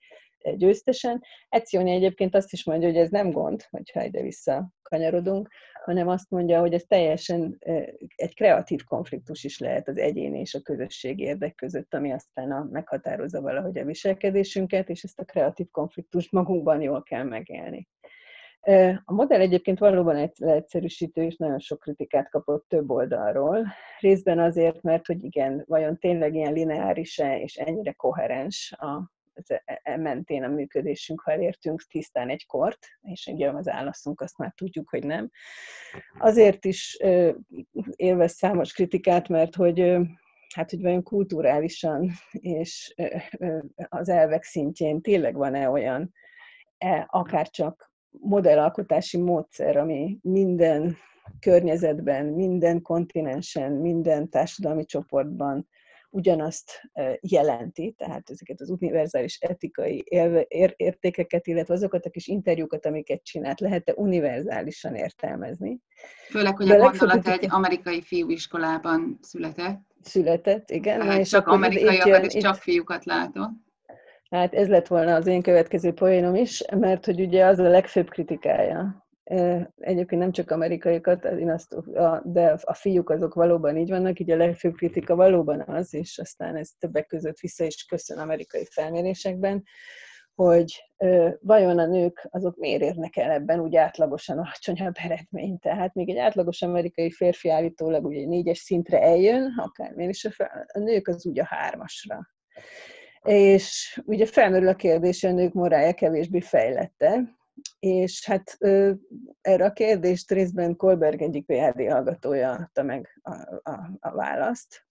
győztesen. 0.55 1.23
Ecioni 1.49 1.91
egyébként 1.91 2.35
azt 2.35 2.53
is 2.53 2.63
mondja, 2.65 2.87
hogy 2.87 2.97
ez 2.97 3.09
nem 3.09 3.31
gond, 3.31 3.63
hogyha 3.69 4.03
ide-vissza 4.03 4.69
kanyarodunk, 4.81 5.49
hanem 5.83 6.07
azt 6.07 6.29
mondja, 6.29 6.59
hogy 6.59 6.73
ez 6.73 6.83
teljesen 6.87 7.57
egy 8.15 8.35
kreatív 8.35 8.83
konfliktus 8.83 9.43
is 9.43 9.59
lehet 9.59 9.87
az 9.87 9.97
egyén 9.97 10.35
és 10.35 10.53
a 10.53 10.61
közösség 10.61 11.19
érdek 11.19 11.55
között, 11.55 11.93
ami 11.93 12.11
aztán 12.11 12.51
a, 12.51 12.67
meghatározza 12.71 13.41
valahogy 13.41 13.77
a 13.77 13.85
viselkedésünket, 13.85 14.89
és 14.89 15.03
ezt 15.03 15.19
a 15.19 15.25
kreatív 15.25 15.67
konfliktust 15.71 16.31
magunkban 16.31 16.81
jól 16.81 17.03
kell 17.03 17.23
megélni. 17.23 17.87
A 19.05 19.13
modell 19.13 19.39
egyébként 19.39 19.79
valóban 19.79 20.15
egy 20.15 20.33
leegyszerűsítő, 20.37 21.23
és 21.23 21.35
nagyon 21.35 21.59
sok 21.59 21.79
kritikát 21.79 22.29
kapott 22.29 22.67
több 22.67 22.89
oldalról. 22.89 23.67
Részben 23.99 24.39
azért, 24.39 24.81
mert 24.81 25.05
hogy 25.05 25.23
igen, 25.23 25.63
vajon 25.67 25.97
tényleg 25.97 26.35
ilyen 26.35 26.53
lineáris-e 26.53 27.39
és 27.39 27.55
ennyire 27.55 27.91
koherens 27.91 28.71
a, 28.77 29.11
e, 29.47 29.79
e 29.83 29.97
mentén 29.97 30.43
a 30.43 30.47
működésünk, 30.47 31.21
ha 31.21 31.31
elértünk 31.31 31.81
tisztán 31.81 32.29
egy 32.29 32.45
kort, 32.45 32.87
és 33.01 33.25
ugye 33.25 33.49
az 33.49 33.67
állaszunk 33.67 34.21
azt 34.21 34.37
már 34.37 34.53
tudjuk, 34.55 34.89
hogy 34.89 35.05
nem. 35.05 35.29
Azért 36.17 36.65
is 36.65 36.97
élvez 37.95 38.33
számos 38.33 38.73
kritikát, 38.73 39.27
mert 39.27 39.55
hogy 39.55 39.97
hát, 40.55 40.69
hogy 40.69 40.81
vajon 40.81 41.03
kulturálisan 41.03 42.11
és 42.31 42.95
az 43.89 44.09
elvek 44.09 44.43
szintjén 44.43 45.01
tényleg 45.01 45.35
van-e 45.35 45.69
olyan, 45.69 46.13
e, 46.77 47.05
akár 47.09 47.49
csak 47.49 47.88
modellalkotási 48.11 49.17
módszer, 49.17 49.77
ami 49.77 50.17
minden 50.21 50.97
környezetben, 51.39 52.25
minden 52.25 52.81
kontinensen, 52.81 53.71
minden 53.71 54.29
társadalmi 54.29 54.85
csoportban 54.85 55.67
ugyanazt 56.11 56.81
jelenti, 57.19 57.93
tehát 57.97 58.29
ezeket 58.29 58.61
az 58.61 58.69
univerzális 58.69 59.37
etikai 59.39 60.03
értékeket, 60.77 61.47
illetve 61.47 61.73
azokat 61.73 62.05
a 62.05 62.09
kis 62.09 62.27
interjúkat, 62.27 62.85
amiket 62.85 63.23
csinált, 63.23 63.59
lehet-e 63.59 63.93
univerzálisan 63.95 64.95
értelmezni. 64.95 65.79
Főleg, 66.29 66.57
hogy 66.57 66.69
a 66.71 66.77
gondolat 66.77 67.27
egy 67.27 67.45
amerikai 67.49 68.01
fiúiskolában 68.01 69.19
született. 69.21 69.79
Született, 70.01 70.69
igen. 70.69 71.01
Hát 71.01 71.19
és 71.19 71.29
csak 71.29 71.47
amerikaiakat 71.47 72.33
és 72.33 72.41
csak 72.43 72.55
fiúkat 72.55 73.05
látott. 73.05 73.51
Hát 74.29 74.53
ez 74.53 74.67
lett 74.67 74.87
volna 74.87 75.15
az 75.15 75.27
én 75.27 75.41
következő 75.41 75.93
poénom 75.93 76.35
is, 76.35 76.63
mert 76.75 77.05
hogy 77.05 77.21
ugye 77.21 77.45
az 77.45 77.59
a 77.59 77.69
legfőbb 77.69 78.09
kritikája. 78.09 79.07
Egyébként 79.75 80.21
nem 80.21 80.31
csak 80.31 80.51
amerikaiakat, 80.51 81.25
én 81.25 81.49
azt, 81.49 81.75
de 82.23 82.57
a 82.61 82.73
fiúk 82.73 83.09
azok 83.09 83.33
valóban 83.33 83.77
így 83.77 83.89
vannak, 83.89 84.19
így 84.19 84.31
a 84.31 84.35
legfőbb 84.35 84.75
kritika 84.75 85.15
valóban 85.15 85.63
az, 85.67 85.93
és 85.93 86.17
aztán 86.17 86.55
ez 86.55 86.69
többek 86.79 87.07
között 87.07 87.39
vissza 87.39 87.63
is 87.63 87.85
köszön 87.85 88.17
amerikai 88.17 88.65
felmérésekben, 88.71 89.63
hogy 90.35 90.83
vajon 91.39 91.79
a 91.79 91.85
nők 91.85 92.27
azok 92.29 92.57
miért 92.57 92.81
érnek 92.81 93.17
el 93.17 93.31
ebben 93.31 93.59
úgy 93.59 93.75
átlagosan 93.75 94.37
alacsonyabb 94.37 94.95
eredményt. 95.03 95.61
Tehát 95.61 95.93
még 95.93 96.09
egy 96.09 96.17
átlagos 96.17 96.61
amerikai 96.61 97.11
férfi 97.11 97.49
állítólag 97.49 98.05
ugye 98.05 98.25
négyes 98.25 98.57
szintre 98.57 99.01
eljön, 99.01 99.53
akármilyen 99.57 100.09
is 100.09 100.25
a, 100.25 100.65
a 100.73 100.79
nők 100.79 101.07
az 101.07 101.25
úgy 101.25 101.39
a 101.39 101.45
hármasra 101.45 102.19
és 103.29 104.01
ugye 104.05 104.25
felmerül 104.25 104.67
a 104.67 104.75
kérdés, 104.75 105.21
hogy 105.21 105.29
a 105.29 105.33
nők 105.33 105.53
morálja 105.53 105.93
kevésbé 105.93 106.39
fejlette, 106.39 107.37
és 107.79 108.25
hát 108.25 108.57
erre 109.41 109.65
a 109.65 109.73
kérdést 109.73 110.31
részben 110.31 110.75
Kolberg 110.75 111.21
egyik 111.21 111.45
PhD 111.45 111.91
hallgatója 111.91 112.51
adta 112.51 112.83
meg 112.83 113.19
a, 113.21 113.31
a, 113.69 113.97
a 113.99 114.11
választ, 114.11 114.87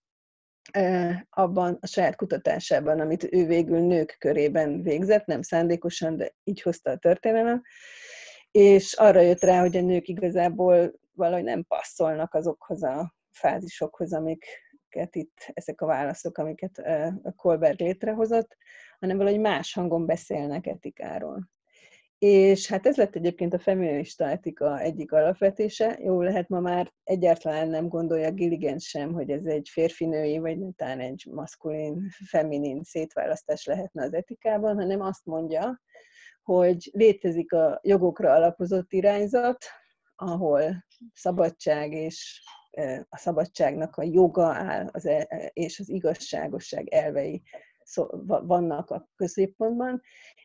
abban 1.31 1.79
a 1.81 1.87
saját 1.87 2.17
kutatásában, 2.17 3.01
amit 3.01 3.33
ő 3.33 3.47
végül 3.47 3.81
nők 3.81 4.17
körében 4.19 4.83
végzett, 4.83 5.25
nem 5.25 5.43
szándékosan, 5.43 6.17
de 6.17 6.35
így 6.45 6.63
hozta 6.63 6.91
a 6.91 6.97
történelem, 6.97 7.63
és 8.51 8.93
arra 8.93 9.21
jött 9.21 9.43
rá, 9.43 9.61
hogy 9.61 9.77
a 9.77 9.81
nők 9.81 10.09
igazából 10.09 11.01
valahogy 11.13 11.45
nem 11.45 11.65
passzolnak 11.65 12.35
azokhoz 12.35 12.83
a 12.83 13.15
fázisokhoz, 13.31 14.13
amik 14.13 14.45
amiket 14.95 15.17
itt, 15.17 15.51
ezek 15.55 15.81
a 15.81 15.87
válaszok, 15.87 16.39
amiket 16.39 16.79
a 17.23 17.33
Kolberg 17.37 17.81
létrehozott, 17.81 18.57
hanem 19.01 19.17
valahogy 19.17 19.41
más 19.41 19.73
hangon 19.73 20.07
beszélnek 20.07 20.67
etikáról. 20.67 21.51
És 22.19 22.69
hát 22.69 22.87
ez 22.87 22.97
lett 22.97 23.15
egyébként 23.15 23.55
a 23.55 23.59
feminista 23.59 24.29
etika 24.29 24.81
egyik 24.81 25.13
alapvetése. 25.13 25.99
Jó 26.01 26.23
lehet 26.23 26.49
ma 26.49 26.61
már 26.61 26.93
egyáltalán 27.05 27.69
nem 27.69 27.89
gondolja 27.89 28.31
Gilligan 28.31 28.79
sem, 28.79 29.13
hogy 29.13 29.31
ez 29.31 29.45
egy 29.45 29.69
férfinői, 29.69 30.39
vagy 30.39 30.59
talán 30.77 31.01
egy 31.01 31.27
maszkulin, 31.31 32.09
feminin 32.29 32.83
szétválasztás 32.83 33.65
lehetne 33.65 34.03
az 34.03 34.15
etikában, 34.15 34.77
hanem 34.77 35.01
azt 35.01 35.25
mondja, 35.25 35.81
hogy 36.43 36.91
létezik 36.93 37.53
a 37.53 37.81
jogokra 37.83 38.33
alapozott 38.33 38.93
irányzat, 38.93 39.65
ahol 40.15 40.85
szabadság 41.15 41.93
és 41.93 42.43
a 43.09 43.17
szabadságnak 43.17 43.97
a 43.97 44.03
joga 44.03 44.47
áll 44.55 44.89
az, 44.93 45.07
e, 45.07 45.51
és 45.53 45.79
az 45.79 45.89
igazságosság 45.89 46.89
elvei 46.89 47.43
vannak 48.25 48.91
a 48.91 49.09
középpontban, 49.17 50.03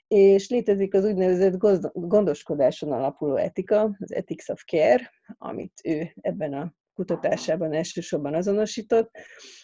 és 0.08 0.50
létezik 0.50 0.94
az 0.94 1.06
úgynevezett 1.06 1.58
gondoskodáson 1.94 2.92
alapuló 2.92 3.36
etika, 3.36 3.96
az 4.00 4.14
Ethics 4.14 4.50
of 4.50 4.64
Care, 4.66 5.12
amit 5.38 5.82
ő 5.84 6.14
ebben 6.22 6.54
a 6.54 6.74
kutatásában 6.94 7.74
elsősorban 7.74 8.34
azonosított, 8.34 9.12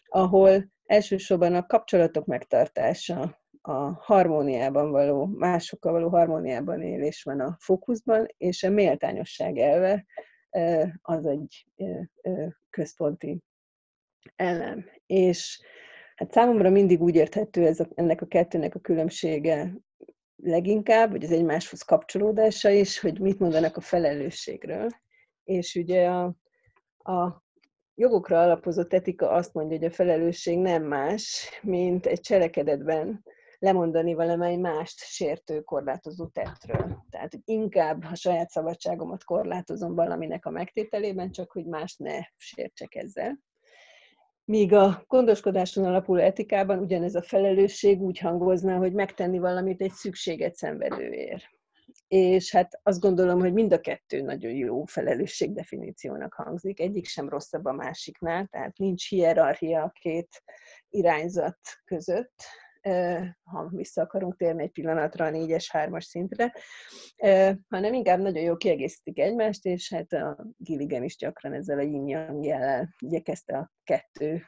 ahol 0.06 0.72
elsősorban 0.86 1.56
a 1.56 1.66
kapcsolatok 1.66 2.26
megtartása, 2.26 3.38
a 3.62 3.92
harmóniában 4.02 4.92
való, 4.92 5.26
másokkal 5.26 5.92
való 5.92 6.10
harmóniában 6.10 6.82
élés 6.82 7.24
van 7.24 7.40
a 7.40 7.58
fókuszban, 7.60 8.28
és 8.38 8.64
a 8.64 8.70
méltányosság 8.70 9.58
elve 9.58 10.06
az 11.02 11.26
egy 11.26 11.66
központi 12.70 13.44
elem. 14.36 14.86
És 15.06 15.62
hát 16.16 16.32
számomra 16.32 16.70
mindig 16.70 17.02
úgy 17.02 17.16
érthető 17.16 17.66
ez 17.66 17.80
a, 17.80 17.88
ennek 17.96 18.22
a 18.22 18.26
kettőnek 18.26 18.76
a 18.76 18.80
különbsége 18.80 19.74
leginkább, 20.36 21.12
hogy 21.12 21.24
az 21.24 21.32
egymáshoz 21.32 21.82
kapcsolódása 21.82 22.70
is, 22.70 23.00
hogy 23.00 23.20
mit 23.20 23.40
mondanak 23.40 23.78
a 23.78 23.82
felelősségről. 23.82 24.90
És 25.44 25.76
ugye 25.76 26.08
a, 26.08 26.36
a 26.98 27.44
jogokra 27.96 28.42
alapozott 28.42 28.94
etika 28.94 29.30
azt 29.30 29.54
mondja, 29.54 29.78
hogy 29.78 29.88
a 29.88 29.92
felelősség 29.92 30.58
nem 30.58 30.84
más, 30.84 31.50
mint 31.62 32.06
egy 32.06 32.20
cselekedetben 32.20 33.24
lemondani 33.60 34.14
valamely 34.14 34.56
mást 34.56 35.00
sértő, 35.00 35.62
korlátozó 35.62 36.28
tettről. 36.28 37.06
Tehát 37.10 37.38
inkább 37.46 38.04
a 38.12 38.16
saját 38.16 38.50
szabadságomat 38.50 39.24
korlátozom 39.24 39.96
valaminek 39.96 40.46
a 40.46 40.50
megtételében, 40.50 41.32
csak 41.32 41.52
hogy 41.52 41.66
más 41.66 41.96
ne 41.96 42.20
sértsek 42.38 42.96
ezzel. 42.96 43.40
Míg 44.46 44.74
a 44.74 45.04
gondoskodáson 45.08 45.86
alapuló 45.86 46.22
etikában 46.22 46.80
ugyanez 46.80 47.16
a 47.16 47.22
felelősség 47.22 48.02
úgy 48.02 48.20
hangozna, 48.20 48.78
hogy 48.78 48.94
megtenni 48.94 49.40
valamit 49.40 49.82
egy 49.82 49.92
szükséget 49.92 50.56
szenvedőért. 50.56 51.44
és 52.08 52.52
hát 52.52 52.80
azt 52.84 53.00
gondolom, 53.00 53.40
hogy 53.40 53.54
mind 53.54 53.74
a 53.74 53.80
kettő 53.80 54.22
nagyon 54.22 54.52
jó 54.52 54.86
felelősségdefiníciónak 54.86 56.34
hangzik. 56.34 56.80
Egyik 56.80 57.06
sem 57.06 57.30
rosszabb 57.30 57.66
a 57.66 57.74
másiknál, 57.74 58.48
tehát 58.48 58.78
nincs 58.78 59.10
hierarchia 59.10 59.84
a 59.84 59.92
két 60.00 60.44
irányzat 60.90 61.60
között, 61.86 62.44
ha 63.44 63.68
vissza 63.70 64.02
akarunk 64.02 64.36
térni 64.36 64.64
egy 64.64 64.72
pillanatra 64.72 65.26
a 65.26 65.30
négyes, 65.30 65.72
hármas 65.72 66.06
szintre, 66.06 66.54
hanem 67.70 67.94
inkább 67.94 68.20
nagyon 68.20 68.44
jó 68.44 68.56
kiegészítik 68.56 69.20
egymást, 69.20 69.66
és 69.66 69.94
hát 69.94 70.14
a 70.14 70.46
Gilligan 70.58 71.04
is 71.04 71.18
gyakran 71.18 71.54
ezzel 71.54 71.78
a 71.78 71.82
yin 71.82 72.08
jellel 72.44 72.96
igyekezte 72.98 73.58
a 73.58 73.72
kettő 73.84 74.44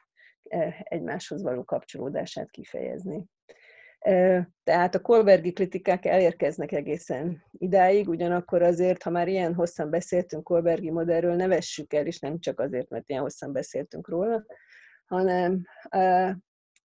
egymáshoz 0.84 1.41
való 1.41 1.63
kapcsolódását 1.63 2.50
kifejezni. 2.50 3.26
Tehát 4.63 4.96
a 4.96 5.02
Kolbergi 5.02 5.52
kritikák 5.54 6.06
elérkeznek 6.06 6.72
egészen 6.72 7.44
idáig, 7.52 8.10
ugyanakkor 8.10 8.62
azért, 8.62 9.04
ha 9.04 9.10
már 9.10 9.28
ilyen 9.28 9.54
hosszan 9.54 9.89
beszéltünk 9.89 10.44
Kolbergi 10.44 10.91
modellről, 10.91 11.36
ne 11.36 11.48
vessük 11.48 11.94
el, 11.94 12.06
és 12.06 12.20
nem 12.20 12.39
csak 12.39 12.60
azért, 12.60 12.89
mert 12.89 13.10
ilyen 13.10 13.22
hosszan 13.22 13.52
beszéltünk 13.52 14.10
róla, 14.10 14.46
hanem 15.06 15.65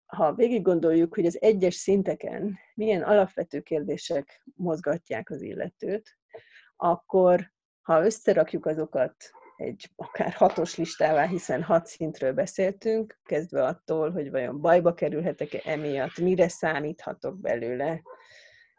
ha 0.07 0.35
végig 0.35 0.63
gondoljuk, 0.63 1.15
hogy 1.15 1.27
az 1.27 1.43
egyes 1.43 1.75
szinteken 1.75 2.59
milyen 2.75 3.03
alapvető 3.03 3.61
kérdések 3.61 4.43
mozgatják 4.55 5.31
az 5.31 5.43
illetőt, 5.43 6.19
akkor 6.77 7.53
ha 7.83 8.05
összerakjuk 8.05 8.67
azokat 8.67 9.15
egy 9.57 9.91
akár 9.97 10.33
hatos 10.33 10.77
listává, 10.77 11.27
hiszen 11.27 11.63
hat 11.63 11.87
szintről 11.87 12.33
beszéltünk, 12.33 13.19
kezdve 13.25 13.65
attól, 13.65 14.11
hogy 14.11 14.31
vajon 14.31 14.61
bajba 14.61 14.95
kerülhetek-e 14.95 15.61
emiatt, 15.65 16.19
mire 16.19 16.49
számíthatok 16.49 17.41
belőle, 17.41 18.03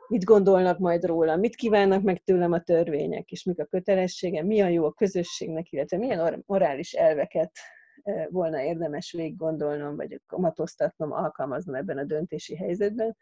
mit 0.07 0.23
gondolnak 0.23 0.79
majd 0.79 1.05
róla, 1.05 1.35
mit 1.35 1.55
kívánnak 1.55 2.01
meg 2.01 2.23
tőlem 2.23 2.51
a 2.51 2.61
törvények, 2.61 3.31
és 3.31 3.43
mik 3.43 3.59
a 3.59 3.65
kötelessége, 3.65 4.43
mi 4.43 4.61
a 4.61 4.67
jó 4.67 4.85
a 4.85 4.93
közösségnek, 4.93 5.71
illetve 5.71 5.97
milyen 5.97 6.43
morális 6.45 6.93
elveket 6.93 7.51
volna 8.29 8.61
érdemes 8.61 9.11
végig 9.11 9.37
gondolnom, 9.37 9.95
vagy 9.95 10.21
kamatoztatnom, 10.27 11.11
alkalmaznom 11.11 11.75
ebben 11.75 11.97
a 11.97 12.03
döntési 12.03 12.55
helyzetben, 12.55 13.17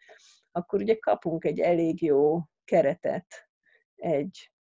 akkor 0.52 0.80
ugye 0.80 0.96
kapunk 0.98 1.44
egy 1.44 1.60
elég 1.60 2.02
jó 2.02 2.40
keretet 2.64 3.48
egy 3.96 4.52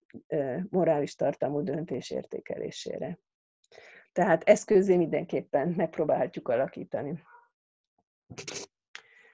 morális 0.70 1.16
tartalmú 1.16 1.62
döntés 1.62 2.10
értékelésére. 2.10 3.20
Tehát 4.12 4.44
eszközé 4.44 4.96
mindenképpen 4.96 5.68
megpróbálhatjuk 5.70 6.48
alakítani. 6.48 7.24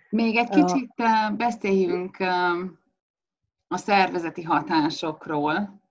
Még 0.09 0.35
egy 0.35 0.49
kicsit 0.49 0.91
a... 0.95 1.33
beszéljünk 1.37 2.17
a 3.67 3.77
szervezeti 3.77 4.43
hatásokról, 4.43 5.81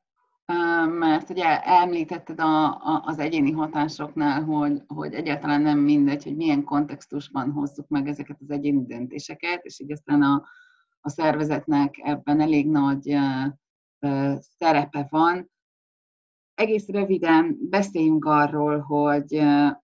mert 0.86 1.30
ugye 1.30 1.62
említetted 1.62 2.40
a, 2.40 2.66
a, 2.66 3.02
az 3.04 3.18
egyéni 3.18 3.50
hatásoknál, 3.50 4.42
hogy, 4.42 4.82
hogy 4.86 5.14
egyáltalán 5.14 5.62
nem 5.62 5.78
mindegy, 5.78 6.24
hogy 6.24 6.36
milyen 6.36 6.64
kontextusban 6.64 7.50
hozzuk 7.52 7.88
meg 7.88 8.08
ezeket 8.08 8.36
az 8.40 8.50
egyéni 8.50 8.86
döntéseket, 8.86 9.64
és 9.64 9.80
így 9.80 9.92
aztán 9.92 10.22
a, 10.22 10.44
a 11.00 11.08
szervezetnek 11.08 11.94
ebben 12.02 12.40
elég 12.40 12.70
nagy 12.70 13.18
szerepe 14.58 15.06
van. 15.10 15.50
Egész 16.54 16.88
röviden 16.88 17.56
beszéljünk 17.60 18.24
arról, 18.24 18.80
hogy, 18.80 19.42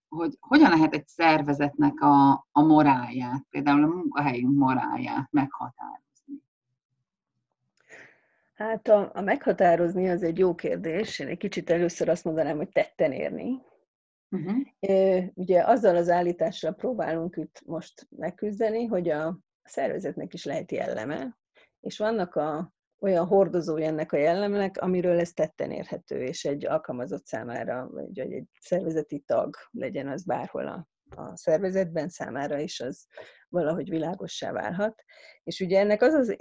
hogy 0.09 0.37
hogyan 0.40 0.70
lehet 0.70 0.94
egy 0.94 1.07
szervezetnek 1.07 2.00
a, 2.00 2.46
a 2.53 2.62
morálját, 2.62 3.46
például 3.50 3.83
a 3.83 3.87
munkahelyünk 3.87 4.59
morálját 4.59 5.29
meghatározni. 5.31 6.13
Hát 8.55 8.88
a, 8.88 9.11
a 9.14 9.21
meghatározni 9.21 10.11
az 10.11 10.23
egy 10.23 10.38
jó 10.38 10.55
kérdés. 10.55 11.19
Én 11.19 11.29
egy 11.29 11.38
kicsit 11.38 11.71
először 11.71 12.09
azt 12.09 12.25
mondanám, 12.25 12.57
hogy 12.57 12.69
tetten 12.69 13.12
érni. 13.12 13.62
Uh-huh. 14.31 15.27
Ugye 15.35 15.62
azzal 15.64 15.97
az 15.97 16.09
állítással 16.09 16.73
próbálunk 16.73 17.37
itt 17.37 17.62
most 17.64 18.07
megküzdeni, 18.17 18.85
hogy 18.85 19.09
a 19.09 19.38
szervezetnek 19.62 20.35
is 20.35 20.45
lehet 20.45 20.73
jelleme, 20.73 21.38
és 21.81 21.99
vannak 21.99 22.35
a 22.35 22.73
olyan 23.01 23.27
hordozója 23.27 23.87
ennek 23.87 24.12
a 24.12 24.17
jellemnek, 24.17 24.77
amiről 24.77 25.19
ez 25.19 25.33
tetten 25.33 25.71
érhető, 25.71 26.23
és 26.23 26.45
egy 26.45 26.67
alkalmazott 26.67 27.27
számára, 27.27 27.88
vagy 27.90 28.19
egy 28.19 28.45
szervezeti 28.61 29.19
tag 29.19 29.57
legyen 29.71 30.09
az 30.09 30.25
bárhol 30.25 30.67
a, 30.67 30.88
a 31.16 31.37
szervezetben 31.37 32.09
számára 32.09 32.59
is 32.59 32.81
az 32.81 33.07
valahogy 33.48 33.88
világossá 33.88 34.53
válhat. 34.53 35.03
És 35.42 35.61
ugye 35.61 35.79
ennek 35.79 36.03
az 36.03 36.14
az 36.14 36.37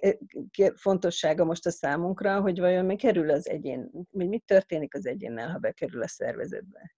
fontossága 0.75 1.45
most 1.45 1.65
a 1.65 1.71
számunkra, 1.71 2.41
hogy 2.41 2.59
vajon 2.59 2.86
mi 2.86 2.95
kerül 2.95 3.29
az 3.29 3.49
egyén, 3.49 3.91
vagy 4.12 4.27
mit 4.27 4.45
történik 4.45 4.95
az 4.95 5.05
egyénnel, 5.05 5.51
ha 5.51 5.57
bekerül 5.57 6.01
a 6.01 6.07
szervezetbe. 6.07 6.95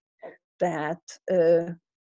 Tehát 0.57 1.21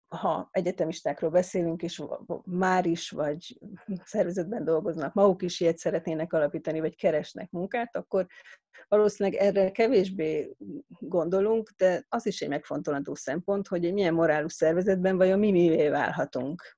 ha 0.09 0.49
egyetemistákról 0.51 1.31
beszélünk, 1.31 1.83
és 1.83 2.03
már 2.45 2.87
is, 2.87 3.11
vagy 3.11 3.59
szervezetben 4.05 4.65
dolgoznak, 4.65 5.15
maguk 5.15 5.43
is 5.43 5.61
ilyet 5.61 5.79
szeretnének 5.79 6.33
alapítani, 6.33 6.81
vagy 6.81 6.97
keresnek 6.97 7.51
munkát, 7.51 7.97
akkor 7.97 8.27
valószínűleg 8.89 9.41
erre 9.41 9.71
kevésbé 9.71 10.55
gondolunk, 10.99 11.71
de 11.77 12.05
az 12.09 12.27
is 12.27 12.41
egy 12.41 12.49
megfontolandó 12.49 13.15
szempont, 13.15 13.69
hogy 13.69 13.85
egy 13.85 13.93
milyen 13.93 14.15
morálus 14.15 14.53
szervezetben 14.53 15.17
vajon 15.17 15.39
mi 15.39 15.51
mivé 15.51 15.89
válhatunk, 15.89 16.77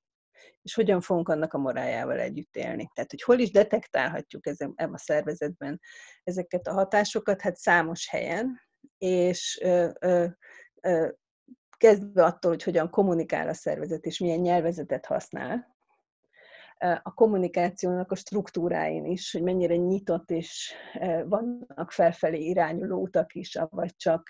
és 0.62 0.74
hogyan 0.74 1.00
fogunk 1.00 1.28
annak 1.28 1.52
a 1.52 1.58
morájával 1.58 2.18
együtt 2.18 2.56
élni. 2.56 2.90
Tehát, 2.94 3.10
hogy 3.10 3.22
hol 3.22 3.38
is 3.38 3.50
detektálhatjuk 3.50 4.46
ezen, 4.46 4.72
a 4.76 4.98
szervezetben 4.98 5.80
ezeket 6.24 6.66
a 6.66 6.72
hatásokat, 6.72 7.40
hát 7.40 7.56
számos 7.56 8.08
helyen, 8.08 8.60
és 8.98 9.60
ö, 9.62 9.88
ö, 10.00 10.26
kezdve 11.80 12.24
attól, 12.24 12.50
hogy 12.50 12.62
hogyan 12.62 12.90
kommunikál 12.90 13.48
a 13.48 13.54
szervezet, 13.54 14.04
és 14.04 14.18
milyen 14.18 14.38
nyelvezetet 14.38 15.06
használ, 15.06 15.78
a 17.02 17.14
kommunikációnak 17.14 18.12
a 18.12 18.14
struktúráin 18.14 19.04
is, 19.04 19.32
hogy 19.32 19.42
mennyire 19.42 19.76
nyitott 19.76 20.30
és 20.30 20.74
vannak 21.24 21.92
felfelé 21.92 22.44
irányuló 22.44 23.00
utak 23.00 23.34
is, 23.34 23.58
vagy 23.70 23.96
csak 23.96 24.28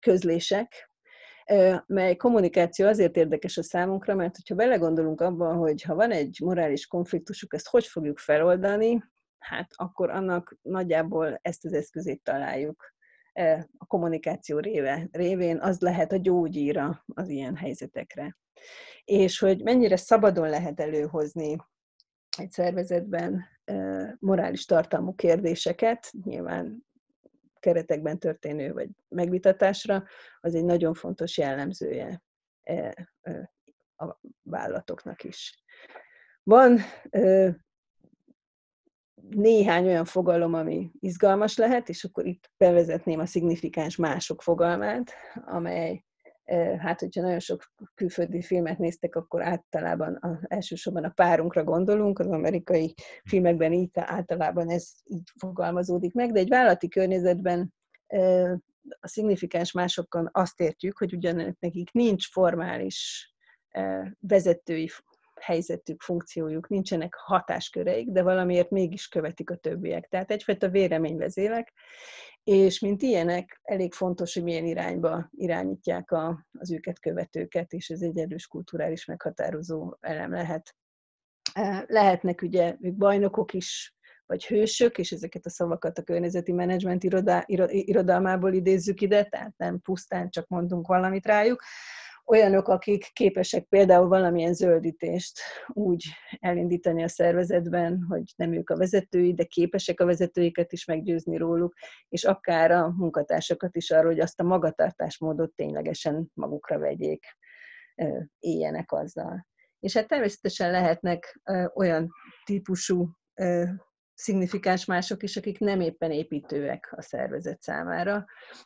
közlések, 0.00 0.90
mely 1.86 2.16
kommunikáció 2.16 2.86
azért 2.86 3.16
érdekes 3.16 3.56
a 3.56 3.62
számunkra, 3.62 4.14
mert 4.14 4.36
hogyha 4.36 4.54
belegondolunk 4.54 5.20
abban, 5.20 5.56
hogy 5.56 5.82
ha 5.82 5.94
van 5.94 6.10
egy 6.10 6.38
morális 6.44 6.86
konfliktusuk, 6.86 7.54
ezt 7.54 7.68
hogy 7.68 7.86
fogjuk 7.86 8.18
feloldani, 8.18 9.04
hát 9.38 9.70
akkor 9.74 10.10
annak 10.10 10.56
nagyjából 10.62 11.38
ezt 11.42 11.64
az 11.64 11.72
eszközét 11.72 12.22
találjuk 12.22 12.93
a 13.78 13.86
kommunikáció 13.86 14.58
réve, 14.58 15.08
révén 15.12 15.58
az 15.60 15.80
lehet 15.80 16.12
a 16.12 16.16
gyógyíra 16.16 17.04
az 17.14 17.28
ilyen 17.28 17.56
helyzetekre. 17.56 18.36
És 19.04 19.38
hogy 19.38 19.62
mennyire 19.62 19.96
szabadon 19.96 20.48
lehet 20.48 20.80
előhozni 20.80 21.56
egy 22.38 22.50
szervezetben 22.50 23.44
morális 24.18 24.64
tartalmú 24.64 25.14
kérdéseket, 25.14 26.10
nyilván 26.24 26.86
keretekben 27.60 28.18
történő 28.18 28.72
vagy 28.72 28.88
megvitatásra, 29.08 30.04
az 30.40 30.54
egy 30.54 30.64
nagyon 30.64 30.94
fontos 30.94 31.38
jellemzője 31.38 32.22
a 33.96 34.18
vállalatoknak 34.42 35.24
is. 35.24 35.64
Van 36.42 36.78
néhány 39.30 39.86
olyan 39.86 40.04
fogalom, 40.04 40.54
ami 40.54 40.90
izgalmas 41.00 41.56
lehet, 41.56 41.88
és 41.88 42.04
akkor 42.04 42.26
itt 42.26 42.50
bevezetném 42.56 43.20
a 43.20 43.26
szignifikáns 43.26 43.96
mások 43.96 44.42
fogalmát, 44.42 45.12
amely, 45.34 46.04
hát 46.78 47.00
hogyha 47.00 47.20
nagyon 47.20 47.40
sok 47.40 47.72
külföldi 47.94 48.42
filmet 48.42 48.78
néztek, 48.78 49.16
akkor 49.16 49.42
általában 49.42 50.14
a, 50.14 50.38
elsősorban 50.42 51.04
a 51.04 51.12
párunkra 51.14 51.64
gondolunk, 51.64 52.18
az 52.18 52.26
amerikai 52.26 52.94
filmekben 53.24 53.72
így 53.72 53.90
általában 53.94 54.70
ez 54.70 54.88
így 55.04 55.30
fogalmazódik 55.38 56.12
meg, 56.14 56.32
de 56.32 56.38
egy 56.38 56.48
vállalati 56.48 56.88
környezetben 56.88 57.74
a 59.00 59.08
szignifikáns 59.08 59.72
másokon 59.72 60.28
azt 60.32 60.60
értjük, 60.60 60.98
hogy 60.98 61.14
ugyan 61.14 61.56
nekik 61.60 61.92
nincs 61.92 62.30
formális 62.30 63.28
vezetői 64.20 64.90
helyzetük, 65.40 66.00
funkciójuk, 66.00 66.68
nincsenek 66.68 67.14
hatásköreik, 67.14 68.10
de 68.10 68.22
valamiért 68.22 68.70
mégis 68.70 69.08
követik 69.08 69.50
a 69.50 69.56
többiek. 69.56 70.08
Tehát 70.08 70.30
egyfajta 70.30 70.68
véleményvezélek, 70.68 71.72
és 72.44 72.80
mint 72.80 73.02
ilyenek, 73.02 73.60
elég 73.62 73.92
fontos, 73.92 74.34
hogy 74.34 74.42
milyen 74.42 74.64
irányba 74.64 75.28
irányítják 75.30 76.10
a, 76.10 76.46
az 76.58 76.72
őket 76.72 77.00
követőket, 77.00 77.72
és 77.72 77.88
ez 77.88 78.00
egy 78.00 78.18
erős 78.18 78.46
kulturális 78.46 79.04
meghatározó 79.04 79.96
elem 80.00 80.30
lehet. 80.30 80.76
Lehetnek 81.86 82.42
ugye 82.42 82.76
ők 82.80 82.94
bajnokok 82.94 83.52
is, 83.52 83.94
vagy 84.26 84.46
hősök, 84.46 84.98
és 84.98 85.12
ezeket 85.12 85.46
a 85.46 85.50
szavakat 85.50 85.98
a 85.98 86.02
környezeti 86.02 86.52
menedzsment 86.52 87.04
irodá, 87.04 87.44
irodalmából 87.68 88.52
idézzük 88.52 89.00
ide, 89.00 89.24
tehát 89.24 89.54
nem 89.56 89.80
pusztán 89.80 90.30
csak 90.30 90.48
mondunk 90.48 90.86
valamit 90.86 91.26
rájuk, 91.26 91.62
olyanok, 92.26 92.68
akik 92.68 93.10
képesek 93.12 93.64
például 93.64 94.08
valamilyen 94.08 94.54
zöldítést 94.54 95.40
úgy 95.66 96.04
elindítani 96.40 97.02
a 97.02 97.08
szervezetben, 97.08 98.04
hogy 98.08 98.22
nem 98.36 98.52
ők 98.52 98.70
a 98.70 98.76
vezetői, 98.76 99.34
de 99.34 99.44
képesek 99.44 100.00
a 100.00 100.04
vezetőiket 100.04 100.72
is 100.72 100.84
meggyőzni 100.84 101.36
róluk, 101.36 101.74
és 102.08 102.24
akár 102.24 102.70
a 102.70 102.94
munkatársakat 102.96 103.76
is 103.76 103.90
arról, 103.90 104.10
hogy 104.10 104.20
azt 104.20 104.40
a 104.40 104.44
magatartásmódot 104.44 105.54
ténylegesen 105.54 106.30
magukra 106.34 106.78
vegyék, 106.78 107.24
éljenek 108.38 108.92
azzal. 108.92 109.46
És 109.80 109.94
hát 109.94 110.08
természetesen 110.08 110.70
lehetnek 110.70 111.40
olyan 111.74 112.10
típusú 112.44 113.08
szignifikáns 114.14 114.84
mások 114.84 115.22
is, 115.22 115.36
akik 115.36 115.58
nem 115.58 115.80
éppen 115.80 116.10
építőek 116.10 116.92
a 116.96 117.02
szervezet 117.02 117.62
számára, 117.62 118.24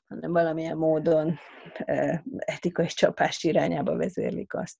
hanem 0.09 0.33
valamilyen 0.33 0.77
módon 0.77 1.39
etikai 2.39 2.87
csapás 2.87 3.45
irányába 3.45 3.97
vezérlik 3.97 4.55
azt. 4.55 4.79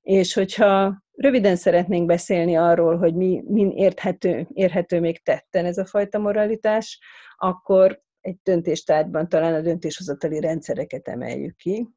És 0.00 0.34
hogyha 0.34 1.02
röviden 1.12 1.56
szeretnénk 1.56 2.06
beszélni 2.06 2.56
arról, 2.56 2.98
hogy 2.98 3.14
mi, 3.14 3.42
min 3.46 3.70
érthető, 3.70 4.48
érhető 4.52 5.00
még 5.00 5.22
tetten 5.22 5.64
ez 5.64 5.78
a 5.78 5.86
fajta 5.86 6.18
moralitás, 6.18 7.00
akkor 7.36 8.02
egy 8.20 8.38
döntéstárgyban 8.42 9.28
talán 9.28 9.54
a 9.54 9.60
döntéshozatali 9.60 10.40
rendszereket 10.40 11.08
emeljük 11.08 11.56
ki, 11.56 11.88